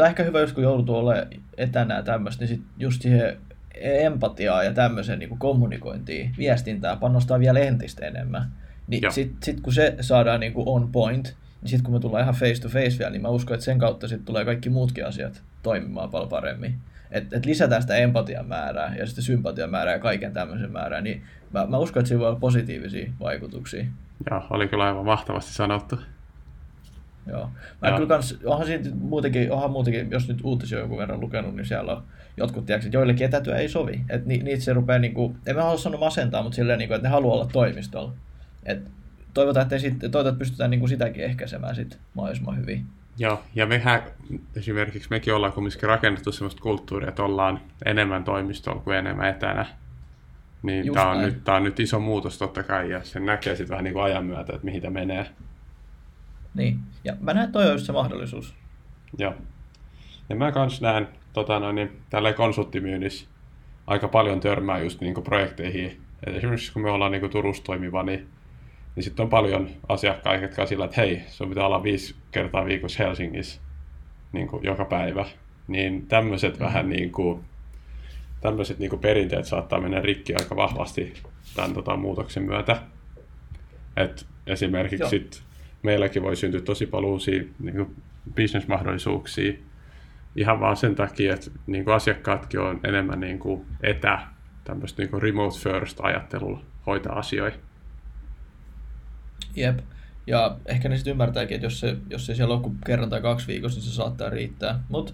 on 0.00 0.06
ehkä 0.06 0.22
hyvä 0.22 0.40
just 0.40 0.54
kun 0.54 0.62
joutuu 0.62 0.96
olemaan 0.96 1.26
etänä 1.56 1.94
ja 1.94 2.02
tämmöistä, 2.02 2.40
niin 2.44 2.48
sit 2.48 2.62
just 2.78 3.02
siihen 3.02 3.36
empatiaa 3.80 4.64
ja 4.64 4.72
tämmöisen 4.72 5.18
niin 5.18 5.28
kuin 5.28 5.38
kommunikointiin, 5.38 6.34
viestintää 6.38 6.96
panostaa 6.96 7.40
vielä 7.40 7.60
entistä 7.60 8.06
enemmän. 8.06 8.52
Niin 8.86 9.12
sitten 9.12 9.42
sit 9.42 9.60
kun 9.60 9.72
se 9.72 9.96
saadaan 10.00 10.40
niin 10.40 10.52
kuin 10.52 10.68
on 10.68 10.92
point, 10.92 11.36
niin 11.62 11.68
sitten 11.70 11.84
kun 11.84 11.94
me 11.94 12.00
tullaan 12.00 12.22
ihan 12.22 12.34
face 12.34 12.62
to 12.62 12.68
face 12.68 12.98
vielä, 12.98 13.10
niin 13.10 13.22
mä 13.22 13.28
uskon, 13.28 13.54
että 13.54 13.64
sen 13.64 13.78
kautta 13.78 14.08
sitten 14.08 14.26
tulee 14.26 14.44
kaikki 14.44 14.70
muutkin 14.70 15.06
asiat 15.06 15.42
toimimaan 15.62 16.10
paljon 16.10 16.28
paremmin 16.28 16.74
että 17.10 17.36
et 17.36 17.46
lisätään 17.46 17.82
sitä 17.82 17.96
empatian 17.96 18.46
määrää 18.46 18.94
ja 18.96 19.06
sitten 19.06 19.24
sympatian 19.24 19.70
määrää 19.70 19.94
ja 19.94 19.98
kaiken 19.98 20.32
tämmöisen 20.32 20.72
määrää, 20.72 21.00
niin 21.00 21.22
mä, 21.52 21.66
mä 21.66 21.78
uskon, 21.78 22.00
että 22.00 22.08
siinä 22.08 22.20
voi 22.20 22.28
olla 22.28 22.38
positiivisia 22.38 23.12
vaikutuksia. 23.20 23.84
Joo, 24.30 24.42
oli 24.50 24.68
kyllä 24.68 24.84
aivan 24.84 25.04
mahtavasti 25.04 25.52
sanottu. 25.52 25.98
Joo. 27.26 27.50
Mä 27.82 27.88
Joo. 27.88 27.96
kyllä 27.96 28.08
kans, 28.08 28.38
onhan 28.44 28.66
siitä 28.66 28.88
muutenkin, 28.94 29.52
onhan 29.52 29.70
muutenkin, 29.70 30.10
jos 30.10 30.28
nyt 30.28 30.40
uutisia 30.44 30.78
jonkun 30.78 30.98
verran 30.98 31.20
lukenut, 31.20 31.56
niin 31.56 31.66
siellä 31.66 31.92
on 31.92 32.02
jotkut, 32.36 32.66
tiedätkö, 32.66 32.86
että 32.86 32.96
joillekin 32.96 33.26
etätyö 33.26 33.56
ei 33.56 33.68
sovi. 33.68 34.00
Että 34.08 34.28
ni, 34.28 34.38
niitä 34.38 34.64
se 34.64 34.72
rupeaa, 34.72 34.98
niin 34.98 35.14
kuin, 35.14 35.36
en 35.46 35.56
mä 35.56 35.62
halua 35.62 35.78
sanoa 35.78 36.00
masentaa, 36.00 36.42
mutta 36.42 36.56
silleen, 36.56 36.78
niin 36.78 36.88
kuin, 36.88 36.96
että 36.96 37.08
ne 37.08 37.12
haluaa 37.12 37.34
olla 37.34 37.48
toimistolla. 37.52 38.12
Et 38.64 38.82
toivotaan, 39.34 39.62
että, 39.62 39.78
sit, 39.78 39.98
toivotaan, 39.98 40.26
että 40.26 40.38
pystytään 40.38 40.70
niin 40.70 40.80
kuin 40.80 40.88
sitäkin 40.88 41.24
ehkäisemään 41.24 41.74
sit 41.74 41.98
mahdollisimman 42.14 42.58
hyvin. 42.58 42.86
Joo, 43.18 43.42
ja 43.54 43.66
mehän 43.66 44.02
esimerkiksi 44.56 45.10
mekin 45.10 45.34
ollaan 45.34 45.52
kumminkin 45.52 45.88
rakennettu 45.88 46.32
sellaista 46.32 46.62
kulttuuria, 46.62 47.08
että 47.08 47.22
ollaan 47.22 47.60
enemmän 47.84 48.24
toimistolla 48.24 48.82
kuin 48.82 48.96
enemmän 48.96 49.28
etänä. 49.28 49.66
Niin 50.62 50.92
tämä 50.92 51.10
on, 51.10 51.18
nyt, 51.18 51.44
tämä 51.44 51.56
on 51.56 51.64
nyt 51.64 51.80
iso 51.80 52.00
muutos 52.00 52.38
totta 52.38 52.62
kai, 52.62 52.90
ja 52.90 53.04
sen 53.04 53.26
näkee 53.26 53.56
sitten 53.56 53.70
vähän 53.70 53.84
niin 53.84 53.94
kuin 53.94 54.04
ajan 54.04 54.24
myötä, 54.24 54.52
että 54.52 54.64
mihin 54.64 54.82
tämä 54.82 54.92
menee. 54.92 55.26
Niin, 56.54 56.78
ja 57.04 57.16
mä 57.20 57.34
näen, 57.34 57.44
että 57.44 57.52
toi 57.52 57.66
on 57.66 57.72
just 57.72 57.86
se 57.86 57.92
mahdollisuus. 57.92 58.54
Joo. 59.18 59.34
Ja 60.28 60.36
mä 60.36 60.52
kans 60.52 60.80
näen 60.80 61.08
tota 61.32 61.60
noin, 61.60 61.74
niin, 61.74 62.00
tällä 62.10 62.32
konsulttimyynnissä 62.32 63.28
aika 63.86 64.08
paljon 64.08 64.40
törmää 64.40 64.78
just 64.78 65.00
niin 65.00 65.14
kuin 65.14 65.24
projekteihin. 65.24 66.00
Et 66.26 66.36
esimerkiksi 66.36 66.72
kun 66.72 66.82
me 66.82 66.90
ollaan 66.90 67.12
niin 67.12 67.20
kuin 67.20 67.32
Turussa 67.32 67.64
toimiva, 67.64 68.02
niin, 68.02 68.28
niin 69.00 69.04
sitten 69.04 69.22
on 69.22 69.30
paljon 69.30 69.68
asiakkaita, 69.88 70.44
jotka 70.44 70.62
on 70.62 70.68
sillä, 70.68 70.84
että 70.84 71.00
hei, 71.00 71.22
sun 71.26 71.48
pitää 71.48 71.66
olla 71.66 71.82
viisi 71.82 72.14
kertaa 72.30 72.64
viikossa 72.64 73.04
Helsingissä 73.04 73.60
niin 74.32 74.48
kuin 74.48 74.64
joka 74.64 74.84
päivä. 74.84 75.26
Niin 75.68 76.06
tämmöiset 76.06 76.58
mm. 76.58 76.64
vähän 76.64 76.88
niin 76.88 77.12
kuin, 77.12 77.40
tämmöiset 78.40 78.78
niin 78.78 78.90
kuin 78.90 79.00
perinteet 79.00 79.44
saattaa 79.44 79.80
mennä 79.80 80.00
rikki 80.00 80.34
aika 80.34 80.56
vahvasti 80.56 81.14
tämän 81.56 81.74
tota, 81.74 81.96
muutoksen 81.96 82.42
myötä. 82.42 82.82
Et 83.96 84.26
esimerkiksi 84.46 85.08
sit 85.08 85.42
meilläkin 85.82 86.22
voi 86.22 86.36
syntyä 86.36 86.60
tosi 86.60 86.86
paljon 86.86 87.12
uusia 87.12 87.42
niin 87.58 87.76
kuin 87.76 87.96
bisnesmahdollisuuksia 88.34 89.52
ihan 90.36 90.60
vaan 90.60 90.76
sen 90.76 90.94
takia, 90.94 91.34
että 91.34 91.50
niin 91.66 91.84
kuin 91.84 91.94
asiakkaatkin 91.94 92.60
on 92.60 92.80
enemmän 92.84 93.20
niin 93.20 93.38
kuin 93.38 93.66
etä, 93.82 94.18
tämmöistä 94.64 95.02
niin 95.02 95.10
kuin 95.10 95.22
remote 95.22 95.58
first 95.58 96.00
ajattelulla 96.02 96.60
hoitaa 96.86 97.18
asioita. 97.18 97.69
Jep. 99.56 99.78
Ja 100.26 100.56
ehkä 100.66 100.88
ne 100.88 100.96
sitten 100.96 101.10
ymmärtääkin, 101.10 101.54
että 101.54 101.66
jos 101.66 101.80
se, 101.80 101.96
jos 102.10 102.26
se 102.26 102.34
siellä 102.34 102.54
on 102.54 102.62
kuin 102.62 102.76
kerran 102.86 103.10
tai 103.10 103.20
kaksi 103.20 103.46
viikossa, 103.46 103.78
niin 103.78 103.88
se 103.88 103.94
saattaa 103.94 104.30
riittää. 104.30 104.80
Mutta 104.88 105.12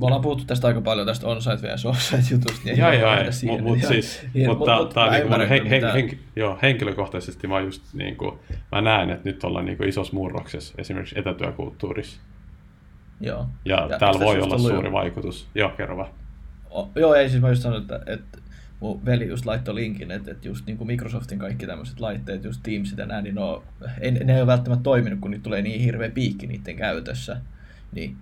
me 0.00 0.06
ollaan 0.06 0.22
puhuttu 0.22 0.44
tästä 0.44 0.66
aika 0.66 0.80
paljon 0.80 1.06
tästä 1.06 1.26
on-site 1.26 1.62
vs. 1.62 1.86
off-site 1.86 2.34
jutusta. 2.34 2.60
Niin 2.64 2.78
joo, 2.78 2.92
joo, 2.92 3.10
mutta 3.46 3.62
mut 3.62 3.78
siis, 3.88 4.26
mutta 4.48 4.76
mut, 4.76 4.94
tää, 4.94 5.10
niinku 5.10 5.34
hen, 5.48 5.66
hen, 5.66 5.92
hen, 5.92 6.18
joo, 6.36 6.58
henkilökohtaisesti 6.62 7.46
mä 7.46 7.60
just 7.60 7.82
niin 7.92 8.16
kuin, 8.16 8.38
mä 8.72 8.80
näen, 8.80 9.10
että 9.10 9.28
nyt 9.28 9.44
ollaan 9.44 9.64
niin 9.64 9.78
kuin 9.78 9.88
isossa 9.88 10.12
murroksessa 10.12 10.74
esimerkiksi 10.78 11.18
etätyökulttuurissa. 11.18 12.20
Joo. 13.20 13.46
Ja, 13.64 13.86
ja 13.90 13.98
täällä 13.98 14.20
voi 14.20 14.40
olla 14.40 14.58
suuri 14.58 14.88
jo. 14.88 14.92
vaikutus. 14.92 15.48
Joo, 15.54 15.68
kerro 15.68 15.96
vaan. 15.96 16.10
O, 16.70 16.88
joo, 16.94 17.14
ei 17.14 17.30
siis 17.30 17.42
mä 17.42 17.48
just 17.48 17.62
sanoin, 17.62 17.82
että, 17.82 18.00
että 18.06 18.38
mun 18.80 19.04
veli 19.04 19.28
just 19.28 19.46
laittoi 19.46 19.74
linkin, 19.74 20.10
että, 20.10 20.30
että 20.30 20.48
just 20.48 20.66
niin 20.66 20.78
kuin 20.78 20.86
Microsoftin 20.86 21.38
kaikki 21.38 21.66
tämmöiset 21.66 22.00
laitteet, 22.00 22.44
just 22.44 22.60
Teamsit 22.62 22.98
ja 22.98 23.06
näin, 23.06 23.24
niin 23.24 23.34
no, 23.34 23.62
ei, 24.00 24.10
ne 24.10 24.34
ei 24.34 24.40
ole 24.40 24.46
välttämättä 24.46 24.82
toiminut, 24.82 25.20
kun 25.20 25.30
niitä 25.30 25.42
tulee 25.42 25.62
niin 25.62 25.80
hirveä 25.80 26.10
piikki 26.10 26.46
niiden 26.46 26.76
käytössä. 26.76 27.40
Niin 27.92 28.16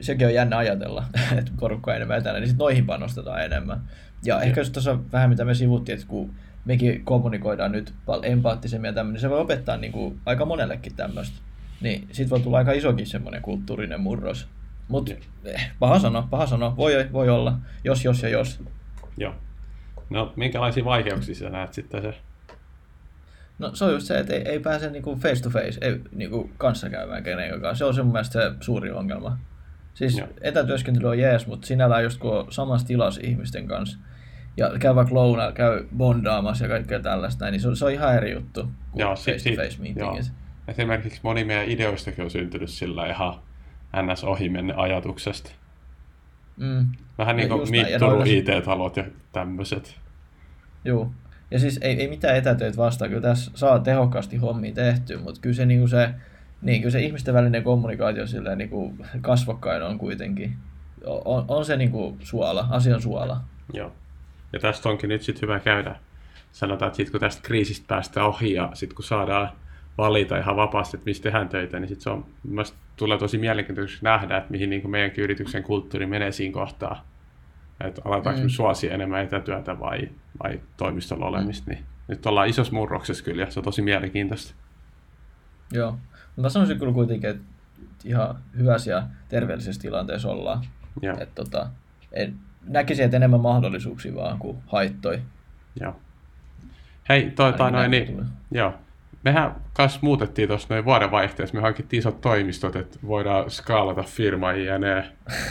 sekin 0.00 0.26
on 0.26 0.34
jännä 0.34 0.56
ajatella, 0.56 1.04
että 1.38 1.52
porukka 1.60 1.90
on 1.90 1.96
enemmän 1.96 2.18
etänä, 2.18 2.38
niin 2.38 2.48
sitten 2.48 2.64
noihin 2.64 2.86
panostetaan 2.86 3.44
enemmän. 3.44 3.80
Ja, 4.24 4.34
ja. 4.34 4.42
ehkä 4.42 4.60
just 4.60 4.72
tuossa 4.72 4.98
vähän 5.12 5.30
mitä 5.30 5.44
me 5.44 5.54
sivuttiin, 5.54 5.94
että 5.94 6.08
kun 6.08 6.34
mekin 6.64 7.04
kommunikoidaan 7.04 7.72
nyt 7.72 7.92
paljon 8.06 8.24
empaattisemmin 8.24 8.88
ja 8.88 8.92
tämmöinen, 8.92 9.14
niin 9.14 9.20
se 9.20 9.30
voi 9.30 9.40
opettaa 9.40 9.76
niin 9.76 9.92
kuin 9.92 10.20
aika 10.26 10.44
monellekin 10.44 10.96
tämmöistä. 10.96 11.36
Niin 11.80 12.08
sit 12.12 12.30
voi 12.30 12.40
tulla 12.40 12.58
aika 12.58 12.72
isokin 12.72 13.06
semmoinen 13.06 13.42
kulttuurinen 13.42 14.00
murros. 14.00 14.48
Mutta 14.88 15.12
eh, 15.44 15.70
paha 15.78 15.98
sano, 15.98 16.26
paha 16.30 16.46
sano, 16.46 16.74
voi, 16.76 17.08
voi 17.12 17.28
olla, 17.28 17.58
jos, 17.84 18.04
jos 18.04 18.22
ja 18.22 18.28
jos. 18.28 18.60
Joo. 19.16 19.34
No, 20.10 20.32
minkälaisia 20.36 20.84
vaikeuksia 20.84 21.34
sä 21.34 21.50
näet 21.50 21.72
sitten 21.72 22.02
se? 22.02 22.14
No 23.58 23.74
se 23.74 23.84
on 23.84 23.92
just 23.92 24.06
se, 24.06 24.18
että 24.18 24.34
ei, 24.34 24.42
ei 24.48 24.60
pääse 24.60 24.90
niinku 24.90 25.16
face 25.16 25.42
to 25.42 25.50
face 25.50 25.78
ei, 25.80 26.00
niinku 26.12 26.50
kanssakäymään 26.58 27.22
kenenkään. 27.22 27.76
Se 27.76 27.84
on 27.84 27.94
se 27.94 28.02
mun 28.02 28.12
mielestä 28.12 28.32
se 28.32 28.56
suuri 28.60 28.90
ongelma. 28.90 29.38
Siis 29.94 30.18
Joo. 30.18 30.28
etätyöskentely 30.40 31.08
on 31.08 31.18
jees, 31.18 31.46
mutta 31.46 31.66
sinällään 31.66 32.04
just 32.04 32.20
kun 32.20 32.38
on 32.38 32.46
samassa 32.52 32.86
tilassa 32.86 33.20
ihmisten 33.24 33.66
kanssa, 33.66 33.98
ja 34.56 34.70
käy 34.78 34.94
vaikka 34.94 35.14
lounalla, 35.14 35.52
käy 35.52 35.86
bondaamassa 35.96 36.64
ja 36.64 36.68
kaikkea 36.68 37.00
tällaista, 37.00 37.50
niin 37.50 37.60
se 37.60 37.68
on, 37.68 37.76
se 37.76 37.84
on 37.84 37.92
ihan 37.92 38.14
eri 38.16 38.32
juttu 38.32 38.62
kuin 38.62 39.00
Joo, 39.00 39.14
face-to-face 39.14 39.82
meetingit. 39.82 40.32
Esimerkiksi 40.68 41.20
moni 41.22 41.44
meidän 41.44 41.68
ideoistakin 41.68 42.24
on 42.24 42.30
syntynyt 42.30 42.70
sillä 42.70 43.06
ihan 43.06 43.34
ns. 44.02 44.24
ohi 44.24 44.48
menne 44.48 44.74
ajatuksesta. 44.76 45.50
Mm. 46.56 46.86
Vähän 47.18 47.36
niin 47.36 47.48
kuin 47.48 47.60
Turun 47.98 48.26
IT-talot 48.26 48.96
ja 48.96 49.04
tämmöiset. 49.32 49.96
Joo. 50.84 51.10
Ja 51.50 51.58
siis 51.58 51.78
ei, 51.82 52.00
ei 52.00 52.08
mitään 52.08 52.36
etätöitä 52.36 52.76
vastaan, 52.76 53.08
kyllä 53.08 53.22
tässä 53.22 53.50
saa 53.54 53.78
tehokkaasti 53.78 54.36
hommia 54.36 54.72
tehty, 54.72 55.16
mutta 55.16 55.40
kyllä 55.40 55.56
se, 55.56 55.66
niin 55.66 55.80
kuin 55.80 55.88
se, 55.88 56.10
niin, 56.62 56.80
kyllä 56.80 56.92
se 56.92 57.00
ihmisten 57.00 57.34
välinen 57.34 57.62
kommunikaatio 57.62 58.26
silleen, 58.26 58.58
niin 58.58 58.70
kuin 58.70 58.98
kasvokkain 59.20 59.82
on 59.82 59.98
kuitenkin, 59.98 60.56
on, 61.06 61.44
on 61.48 61.64
se 61.64 61.76
niin 61.76 61.90
kuin 61.90 62.16
suola, 62.22 62.66
asian 62.70 63.02
suola. 63.02 63.40
Joo. 63.72 63.92
Ja 64.52 64.60
tästä 64.60 64.88
onkin 64.88 65.08
nyt 65.08 65.22
sitten 65.22 65.42
hyvä 65.42 65.60
käydä. 65.60 65.96
Sanotaan, 66.52 66.86
että 66.86 66.96
sit 66.96 67.10
kun 67.10 67.20
tästä 67.20 67.42
kriisistä 67.42 67.84
päästään 67.88 68.26
ohi 68.26 68.52
ja 68.52 68.70
sitten 68.74 68.96
kun 68.96 69.04
saadaan 69.04 69.50
valita 69.98 70.38
ihan 70.38 70.56
vapaasti, 70.56 70.96
että 70.96 71.04
mistä 71.04 71.22
tehdään 71.22 71.48
töitä, 71.48 71.80
niin 71.80 71.88
sitten 71.88 72.02
se 72.02 72.10
on, 72.10 72.26
tulee 72.96 73.18
tosi 73.18 73.38
mielenkiintoista 73.38 73.98
nähdä, 74.02 74.36
että 74.36 74.50
mihin 74.50 74.70
niin 74.70 74.82
kuin 74.82 74.90
meidänkin 74.90 75.24
yrityksen 75.24 75.62
kulttuuri 75.62 76.06
menee 76.06 76.32
siinä 76.32 76.54
kohtaa. 76.54 77.06
Että 77.80 78.02
aletaanko 78.04 78.42
mm. 78.42 78.48
suosia 78.48 78.94
enemmän 78.94 79.24
etätyötä 79.24 79.80
vai, 79.80 80.08
vai 80.42 80.60
toimistolla 80.76 81.26
olemista, 81.26 81.70
niin 81.70 81.84
nyt 82.08 82.26
ollaan 82.26 82.48
isossa 82.48 82.72
murroksessa 82.72 83.24
kyllä 83.24 83.42
ja 83.42 83.50
se 83.50 83.60
on 83.60 83.64
tosi 83.64 83.82
mielenkiintoista. 83.82 84.54
Joo, 85.72 85.98
mä 86.36 86.48
sanoisin 86.48 86.78
kyllä 86.78 86.92
kuitenkin, 86.92 87.30
että 87.30 87.42
ihan 88.04 88.38
hyvässä 88.56 88.90
ja 88.90 89.02
terveellisessä 89.28 89.82
tilanteessa 89.82 90.28
ollaan. 90.28 90.64
Joo. 91.02 91.16
Että 91.20 91.34
tota, 91.34 91.70
en, 92.12 92.34
näkisin, 92.66 93.04
että 93.04 93.16
enemmän 93.16 93.40
mahdollisuuksia 93.40 94.14
vaan 94.14 94.38
kuin 94.38 94.58
haittoi. 94.66 95.22
Joo. 95.80 95.96
Hei, 97.08 97.30
toi, 97.30 97.52
toi 97.52 97.72
noin, 97.72 97.90
niin, 97.90 98.26
joo, 98.50 98.74
mehän 99.24 99.54
kanssa 99.72 100.00
muutettiin 100.02 100.48
tuossa 100.48 100.66
noin 100.70 100.84
vuodenvaihteessa, 100.84 101.54
me 101.54 101.60
hankittiin 101.60 101.98
isot 101.98 102.20
toimistot, 102.20 102.76
että 102.76 102.98
voidaan 103.06 103.50
skaalata 103.50 104.02
firmaa 104.02 104.52
ne. 104.52 105.04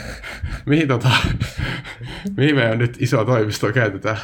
mihin, 0.65 0.87
tota, 0.87 1.09
mihin 2.37 2.55
meidän 2.55 2.77
nyt 2.77 2.97
iso 2.99 3.25
toimisto 3.25 3.73
käytetään? 3.73 4.17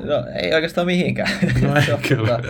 No 0.00 0.14
ei 0.42 0.54
oikeastaan 0.54 0.86
mihinkään. 0.86 1.30
No 1.62 1.74
ei 1.76 2.08
kyllä 2.08 2.40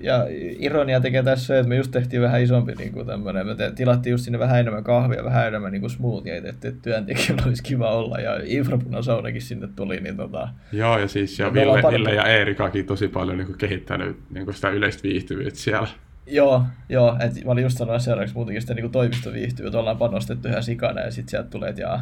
ja 0.00 0.26
ironia 0.58 1.00
tekee 1.00 1.22
tässä 1.22 1.58
että 1.58 1.68
me 1.68 1.76
just 1.76 1.90
tehtiin 1.90 2.22
vähän 2.22 2.42
isompi 2.42 2.72
niin 2.72 2.92
kuin 2.92 3.06
tämmöinen, 3.06 3.46
me 3.46 3.54
te, 3.54 3.72
tilattiin 3.72 4.10
just 4.10 4.24
sinne 4.24 4.38
vähän 4.38 4.60
enemmän 4.60 4.84
kahvia, 4.84 5.24
vähän 5.24 5.46
enemmän 5.46 5.72
niin 5.72 5.80
kuin 5.80 5.90
smoothieita, 5.90 6.48
että, 6.48 6.68
että 6.68 6.82
työntekijöillä 6.82 7.42
olisi 7.46 7.62
kiva 7.62 7.90
olla, 7.90 8.18
ja 8.18 8.40
infrapunasaunakin 8.44 9.42
sinne 9.42 9.68
tuli. 9.76 10.00
Niin 10.00 10.16
tota, 10.16 10.48
Joo, 10.72 10.98
ja 10.98 11.08
siis 11.08 11.38
ja 11.38 11.54
Ville, 11.54 11.82
Ville 11.90 12.14
ja 12.14 12.24
Eerikakin 12.24 12.86
tosi 12.86 13.08
paljon 13.08 13.38
niin 13.38 13.46
kuin 13.46 13.58
kehittänyt 13.58 14.16
niin 14.30 14.44
kuin 14.44 14.54
sitä 14.54 14.68
yleistä 14.68 15.02
viihtyvyyttä 15.02 15.60
siellä. 15.60 15.88
Joo, 16.26 16.64
joo, 16.88 17.16
että 17.20 17.44
mä 17.44 17.50
olin 17.50 17.64
just 17.64 17.78
sanonut 17.78 18.02
seuraavaksi 18.02 18.34
muutenkin 18.34 18.60
sitä 18.62 18.74
niin 18.74 18.90
toimistoviihtyvyyttä, 18.90 19.78
ollaan 19.78 19.98
panostettu 19.98 20.48
ihan 20.48 20.62
sikana, 20.62 21.00
ja 21.00 21.10
sitten 21.10 21.30
sieltä 21.30 21.50
tulee, 21.50 21.68
että 21.68 21.82
jaa, 21.82 22.00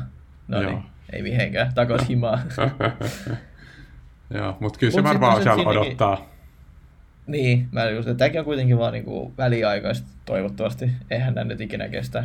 no 0.48 0.62
niin, 0.62 0.82
ei 1.12 1.22
mihinkään, 1.22 1.74
takaisin 1.74 2.08
himaa. 2.08 2.38
joo, 4.34 4.56
mutta 4.60 4.78
kyllä 4.78 4.90
se 4.90 5.00
Mut 5.00 5.08
varmaan 5.08 5.42
siellä 5.42 5.68
odottaa. 5.68 6.37
Niin, 7.28 7.68
mä 7.72 7.90
just, 7.90 8.08
että 8.08 8.18
tämäkin 8.18 8.40
on 8.40 8.44
kuitenkin 8.44 8.78
vaan 8.78 8.92
niin 8.92 9.04
väliaikaista 9.38 10.08
toivottavasti. 10.24 10.90
Eihän 11.10 11.34
näin 11.34 11.48
nyt 11.48 11.60
ikinä 11.60 11.88
kestä. 11.88 12.24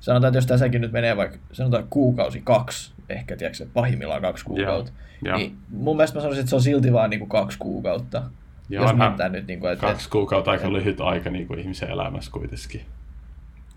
Sanotaan, 0.00 0.28
että 0.28 0.38
jos 0.38 0.46
tässäkin 0.46 0.80
nyt 0.80 0.92
menee 0.92 1.16
vaikka 1.16 1.38
sanotaan 1.52 1.86
kuukausi 1.90 2.40
kaksi, 2.44 2.92
ehkä 3.08 3.36
tiedätkö, 3.36 3.66
pahimmillaan 3.74 4.22
kaksi 4.22 4.44
kuukautta, 4.44 4.92
yeah, 5.26 5.38
niin 5.38 5.56
mun 5.70 5.96
mielestä 5.96 6.18
mä 6.18 6.20
sanoisin, 6.20 6.40
että 6.40 6.50
se 6.50 6.56
on 6.56 6.62
silti 6.62 6.92
vaan 6.92 7.10
niin 7.10 7.20
kuin 7.20 7.28
kaksi 7.28 7.58
kuukautta. 7.58 8.22
Joo, 8.68 8.84
jos 8.84 8.92
onhan 8.92 9.32
nyt, 9.32 9.46
niin 9.46 9.60
kuin, 9.60 9.72
että, 9.72 9.86
kaksi 9.86 10.10
kuukautta 10.10 10.50
aika 10.50 10.72
lyhyt 10.72 11.00
aika 11.00 11.30
niin 11.30 11.46
kuin 11.46 11.60
ihmisen 11.60 11.90
elämässä 11.90 12.30
kuitenkin. 12.30 12.80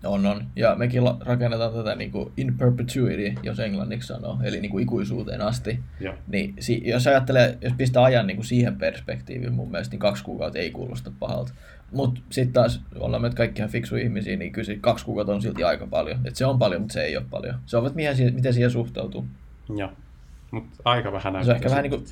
On, 0.04 0.26
on. 0.26 0.46
Ja 0.56 0.74
mekin 0.74 1.02
rakennetaan 1.20 1.72
tätä 1.72 1.94
niin 1.94 2.10
kuin 2.10 2.32
in 2.36 2.58
perpetuity, 2.58 3.34
jos 3.42 3.60
englanniksi 3.60 4.08
sanoo, 4.08 4.38
eli 4.42 4.60
niin 4.60 4.70
kuin 4.70 4.82
ikuisuuteen 4.82 5.40
asti. 5.40 5.80
Ja. 6.00 6.14
Niin 6.28 6.54
si- 6.60 6.82
jos 6.84 7.06
ajattelee, 7.06 7.58
jos 7.60 7.72
pistää 7.76 8.02
ajan 8.02 8.26
niin 8.26 8.36
kuin 8.36 8.46
siihen 8.46 8.76
perspektiiviin 8.76 9.52
mun 9.52 9.70
mielestä, 9.70 9.92
niin 9.92 10.00
kaksi 10.00 10.24
kuukautta 10.24 10.58
ei 10.58 10.70
kuulosta 10.70 11.10
pahalta. 11.18 11.52
Mutta 11.92 12.20
sitten 12.30 12.52
taas 12.52 12.80
ollaan 12.98 13.22
me 13.22 13.30
kaikki 13.30 13.60
ihan 13.60 13.70
fiksu 13.70 13.96
ihmisiä, 13.96 14.36
niin 14.36 14.52
kyllä 14.52 14.74
kaksi 14.80 15.04
kuukautta 15.04 15.34
on 15.34 15.42
silti 15.42 15.64
aika 15.64 15.86
paljon. 15.86 16.20
Et 16.24 16.36
se 16.36 16.46
on 16.46 16.58
paljon, 16.58 16.80
mutta 16.80 16.92
se 16.92 17.02
ei 17.02 17.16
ole 17.16 17.26
paljon. 17.30 17.54
Se 17.66 17.76
on, 17.76 17.86
että 17.86 17.96
miten, 17.96 18.34
miten 18.34 18.54
siihen 18.54 18.70
suhtautuu. 18.70 19.26
Joo, 19.76 19.90
mutta 20.50 20.76
aika 20.84 21.12
vähän 21.12 21.32
näyttää. 21.32 21.44
Se 21.44 21.50
on 21.50 21.56
ehkä 21.56 21.70
vähän 21.70 21.82
niin 21.82 21.90
kuin, 21.90 22.04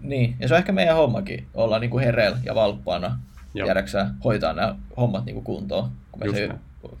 niin, 0.00 0.36
ja 0.40 0.48
se 0.48 0.54
on 0.54 0.58
ehkä 0.58 0.72
meidän 0.72 0.96
hommakin, 0.96 1.46
olla 1.54 1.78
niin 1.78 1.90
kuin 1.90 2.04
hereillä 2.04 2.38
ja 2.44 2.54
valppaana, 2.54 3.18
jäädäksä 3.54 4.10
hoitaa 4.24 4.52
nämä 4.52 4.76
hommat 4.96 5.24
niin 5.24 5.34
kuin 5.34 5.44
kuntoon. 5.44 5.90
Kun 6.12 6.20
me 6.20 6.32
se 6.32 6.48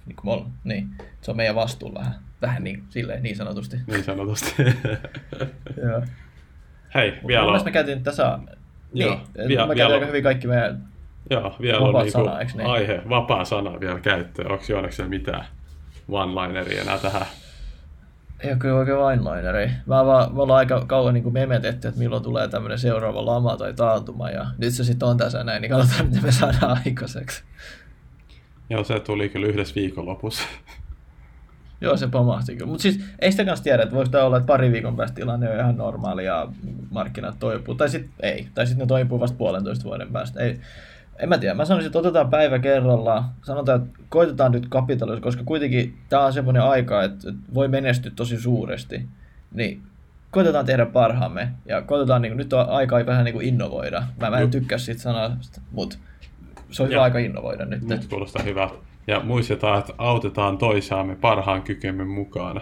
niin, 0.06 0.16
kuin 0.16 0.40
me 0.42 0.50
niin, 0.64 0.88
se 1.20 1.30
on 1.30 1.36
meidän 1.36 1.54
vastuulla 1.54 1.98
vähän, 1.98 2.14
vähän 2.42 2.64
niin, 2.64 2.84
silleen, 2.88 3.22
niin 3.22 3.36
sanotusti. 3.36 3.76
Niin 3.86 4.04
sanotusti. 4.04 4.54
Joo. 5.84 6.02
Hei, 6.94 7.14
vielä 7.26 7.52
on... 7.52 7.64
me 7.64 7.72
käytiin 7.72 8.02
tässä... 8.02 8.38
Joo, 8.94 9.20
niin, 9.36 9.48
vielä, 9.48 9.66
me 9.66 9.74
vielä 9.74 9.94
aika 9.94 10.06
hyvin 10.06 10.22
kaikki 10.22 10.46
meidän 10.46 10.88
Joo, 11.30 11.56
vielä 11.60 11.78
on 11.78 11.94
niinku 11.94 12.10
sana, 12.10 12.38
niin? 12.38 12.66
aihe, 12.66 13.02
vapaa 13.08 13.44
sana 13.44 13.80
vielä 13.80 14.00
käyttöön. 14.00 14.52
Onko 14.52 14.64
Jooneksella 14.68 15.08
mitään 15.08 15.44
one-lineria 16.08 16.80
enää 16.80 16.98
tähän? 16.98 17.26
Ei 18.40 18.50
ole 18.50 18.58
kyllä 18.58 18.74
oikein 18.74 18.98
one-lineri. 18.98 19.70
Mä 19.86 20.06
vaan, 20.06 20.34
me 20.34 20.42
ollaan 20.42 20.58
aika 20.58 20.84
kauan 20.86 21.14
niin 21.14 21.32
memetetty, 21.32 21.88
että 21.88 22.00
milloin 22.00 22.22
tulee 22.22 22.48
tämmöinen 22.48 22.78
seuraava 22.78 23.26
lama 23.26 23.56
tai 23.56 23.74
taantuma, 23.74 24.30
ja 24.30 24.46
nyt 24.58 24.74
se 24.74 24.84
sitten 24.84 25.08
on 25.08 25.16
tässä 25.16 25.44
näin, 25.44 25.62
niin 25.62 25.70
katsotaan, 25.70 26.06
miten 26.06 26.24
me 26.24 26.32
saadaan 26.32 26.80
aikaiseksi. 26.86 27.44
Joo, 28.70 28.84
se 28.84 29.00
tuli 29.00 29.28
kyllä 29.28 29.46
yhdessä 29.46 29.74
viikonlopussa. 29.74 30.42
Joo, 31.80 31.96
se 31.96 32.08
pamahti 32.08 32.56
kyllä. 32.56 32.70
Mutta 32.70 32.82
siis 32.82 33.00
ei 33.18 33.30
sitä 33.30 33.44
kanssa 33.44 33.64
tiedä, 33.64 33.82
että 33.82 33.94
voiko 33.94 34.10
tämä 34.10 34.24
olla, 34.24 34.36
että 34.36 34.46
pari 34.46 34.72
viikon 34.72 34.96
päästä 34.96 35.14
tilanne 35.14 35.50
on 35.50 35.58
ihan 35.58 35.76
normaali 35.76 36.24
ja 36.24 36.48
markkinat 36.90 37.38
toipuu. 37.38 37.74
Tai 37.74 37.88
sitten 37.88 38.12
ei. 38.22 38.48
Tai 38.54 38.66
sitten 38.66 38.84
ne 38.84 38.88
toipuu 38.88 39.20
vasta 39.20 39.36
puolentoista 39.36 39.84
vuoden 39.84 40.12
päästä. 40.12 40.40
Ei, 40.40 40.60
en 41.18 41.28
mä 41.28 41.38
tiedä, 41.38 41.54
mä 41.54 41.64
sanoisin, 41.64 41.86
että 41.86 41.98
otetaan 41.98 42.30
päivä 42.30 42.58
kerralla, 42.58 43.24
sanotaan, 43.42 43.82
että 43.82 44.00
koitetaan 44.08 44.52
nyt 44.52 44.66
kapitalisoida, 44.68 45.22
koska 45.22 45.42
kuitenkin 45.44 45.98
tämä 46.08 46.24
on 46.24 46.32
semmoinen 46.32 46.62
aika, 46.62 47.04
että, 47.04 47.28
että 47.28 47.54
voi 47.54 47.68
menestyä 47.68 48.12
tosi 48.16 48.40
suuresti, 48.40 49.06
niin 49.54 49.82
koitetaan 50.30 50.66
tehdä 50.66 50.86
parhaamme 50.86 51.48
ja 51.66 51.82
koitetaan, 51.82 52.22
niin 52.22 52.32
kuin, 52.32 52.38
nyt 52.38 52.52
on 52.52 52.68
aika 52.68 53.06
vähän 53.06 53.24
niin 53.24 53.32
kuin 53.32 53.46
innovoida. 53.46 54.02
Mä, 54.20 54.30
mä 54.30 54.38
en 54.38 54.50
tykkää 54.50 54.78
siitä 54.78 55.00
sanasta, 55.00 55.60
mutta 55.72 55.98
se 56.70 56.82
on 56.82 56.88
hyvä 56.88 57.02
aika 57.02 57.18
innovoida 57.18 57.64
nyt. 57.64 57.82
Nyt 57.82 58.06
kuulostaa 58.06 58.42
hyvä. 58.42 58.70
Ja 59.06 59.20
muistetaan, 59.20 59.78
että 59.78 59.92
autetaan 59.98 60.58
toisiaamme 60.58 61.16
parhaan 61.16 61.62
kykymme 61.62 62.04
mukana. 62.04 62.60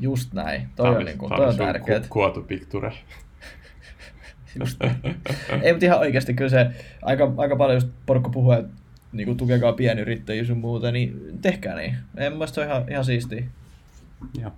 Just 0.00 0.32
näin. 0.32 0.68
Toi 0.76 0.96
on, 0.96 1.04
niin 1.04 1.18
kuin, 1.18 1.32
toi 1.36 1.46
on 1.46 1.56
tärkeää. 1.56 2.00
Ku, 2.00 2.06
kuotu 2.08 2.42
picture. 2.42 2.92
Just 4.60 4.78
Ei, 5.62 5.72
mutta 5.72 5.86
ihan 5.86 5.98
oikeasti 5.98 6.34
kyllä 6.34 6.50
se 6.50 6.66
aika, 7.02 7.32
aika 7.36 7.56
paljon 7.56 7.76
just 7.76 7.88
porukka 8.06 8.30
puhuu, 8.30 8.52
että 8.52 8.72
niin 9.12 9.26
kuin, 9.26 9.36
tukekaa 9.36 9.72
pienyrittäjiä 9.72 10.44
sun 10.44 10.58
muuta, 10.58 10.92
niin 10.92 11.38
tehkää 11.42 11.76
niin. 11.76 11.96
En 12.16 12.32
mielestä 12.32 12.54
se 12.54 12.60
on 12.60 12.66
ihan, 12.66 12.84
ihan 12.90 13.04
siistiä. 13.04 13.44
Joo. 14.40 14.50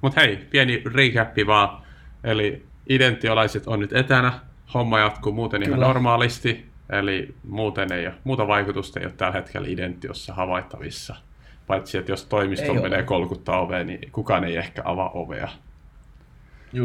Mutta 0.00 0.20
hei, 0.20 0.36
pieni 0.36 0.82
recappi 0.94 1.46
vaan. 1.46 1.82
Eli 2.24 2.66
identiolaiset 2.88 3.66
on 3.66 3.80
nyt 3.80 3.92
etänä, 3.92 4.32
homma 4.74 4.98
jatkuu 4.98 5.32
muuten 5.32 5.62
Kyllä. 5.62 5.76
ihan 5.76 5.88
normaalisti, 5.88 6.67
eli 6.90 7.34
muuten 7.48 7.92
ei 7.92 8.06
ole, 8.06 8.14
muuta 8.24 8.46
vaikutusta 8.46 9.00
ei 9.00 9.06
ole 9.06 9.14
tällä 9.16 9.32
hetkellä 9.32 9.68
identiossa 9.68 10.34
havaittavissa. 10.34 11.16
Paitsi, 11.66 11.98
että 11.98 12.12
jos 12.12 12.24
toimisto 12.24 12.74
menee 12.74 13.02
kolkuttaa 13.02 13.60
oveen, 13.60 13.86
niin 13.86 14.12
kukaan 14.12 14.44
ei 14.44 14.56
ehkä 14.56 14.82
avaa 14.84 15.10
ovea. 15.10 15.48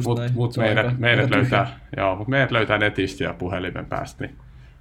Mutta 0.05 0.21
mut 0.33 0.57
meidät, 0.57 0.85
aika, 0.85 0.97
meidät, 0.99 1.23
aika 1.23 1.35
löytää, 1.35 1.79
joo, 1.97 2.15
mut 2.15 2.27
meidät 2.27 2.51
löytää 2.51 2.77
netistä 2.77 3.23
ja 3.23 3.33
puhelimen 3.33 3.85
päästä, 3.85 4.25
niin 4.25 4.37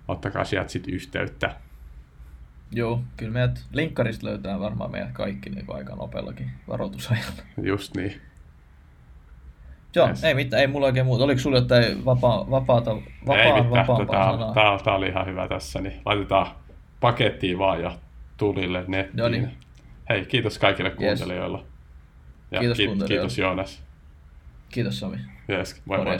ottakaa 0.08 0.44
sieltä 0.44 0.68
sitten 0.68 0.94
yhteyttä. 0.94 1.56
Joo, 2.72 3.02
kyllä 3.16 3.32
meidät 3.32 3.64
linkkarista 3.72 4.26
löytää 4.26 4.60
varmaan 4.60 4.90
meidät 4.90 5.12
kaikki 5.12 5.50
niin 5.50 5.64
aika 5.68 5.94
nopeallakin 5.94 6.50
varoitusajalla. 6.68 7.42
Just 7.62 7.96
niin. 7.96 8.20
Joo, 9.96 10.08
yes. 10.08 10.24
ei 10.24 10.34
mitään, 10.34 10.60
ei 10.60 10.66
mulla 10.66 10.86
oikein 10.86 11.06
muuta. 11.06 11.24
Oliko 11.24 11.40
sulla 11.40 11.56
jotain 11.56 12.04
vapaa, 12.04 12.50
vapaata, 12.50 12.96
vapaa, 13.26 13.42
ei 13.42 13.52
mitään, 13.52 13.70
vapaampaa 13.70 14.36
tämä, 14.36 14.54
tämä, 14.54 14.78
tämä, 14.84 14.96
oli 14.96 15.08
ihan 15.08 15.26
hyvä 15.26 15.48
tässä, 15.48 15.80
niin 15.80 16.00
laitetaan 16.04 16.46
pakettiin 17.00 17.58
vaan 17.58 17.82
ja 17.82 17.92
tulille 18.36 18.84
nettiin. 18.86 19.16
No 19.16 19.28
niin. 19.28 19.50
Hei, 20.08 20.26
kiitos 20.26 20.58
kaikille 20.58 20.90
kuuntelijoille. 20.90 21.58
Yes. 21.58 21.66
Ja 22.50 22.60
kiitos, 22.60 22.76
ki- 22.78 23.06
kiitos 23.08 23.38
Joonas. 23.38 23.82
Kiitos 24.68 24.98
Sami. 24.98 25.16
Yes, 25.50 25.82
moi 25.84 26.04
moi. 26.04 26.18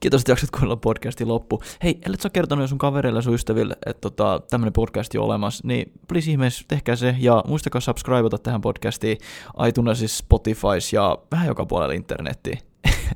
Kiitos, 0.00 0.20
että 0.20 0.32
jaksat 0.32 0.50
kuunnella 0.50 0.76
podcastin 0.76 1.28
loppu. 1.28 1.62
Hei, 1.82 1.98
ellet 2.06 2.20
sä 2.20 2.30
kertonut 2.30 2.68
sun 2.68 2.78
kavereille 2.78 3.18
ja 3.18 3.22
sun 3.22 3.34
ystäville, 3.34 3.76
että 3.86 4.00
tota, 4.00 4.40
tämmöinen 4.50 4.72
podcast 4.72 5.14
on 5.14 5.24
olemassa, 5.24 5.68
niin 5.68 5.92
please 6.08 6.30
ihmeessä 6.30 6.64
tehkää 6.68 6.96
se 6.96 7.14
ja 7.18 7.44
muistakaa 7.46 7.80
subscribeata 7.80 8.38
tähän 8.38 8.60
podcastiin 8.60 9.18
iTunesissa, 9.68 10.18
Spotifys 10.18 10.92
ja 10.92 11.18
vähän 11.32 11.48
joka 11.48 11.66
puolella 11.66 11.94
internettiin. 11.94 12.58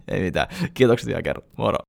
Ei 0.08 0.20
mitään. 0.20 0.48
Kiitokset 0.74 1.06
vielä 1.06 1.22
kerran. 1.22 1.48
Moro. 1.56 1.78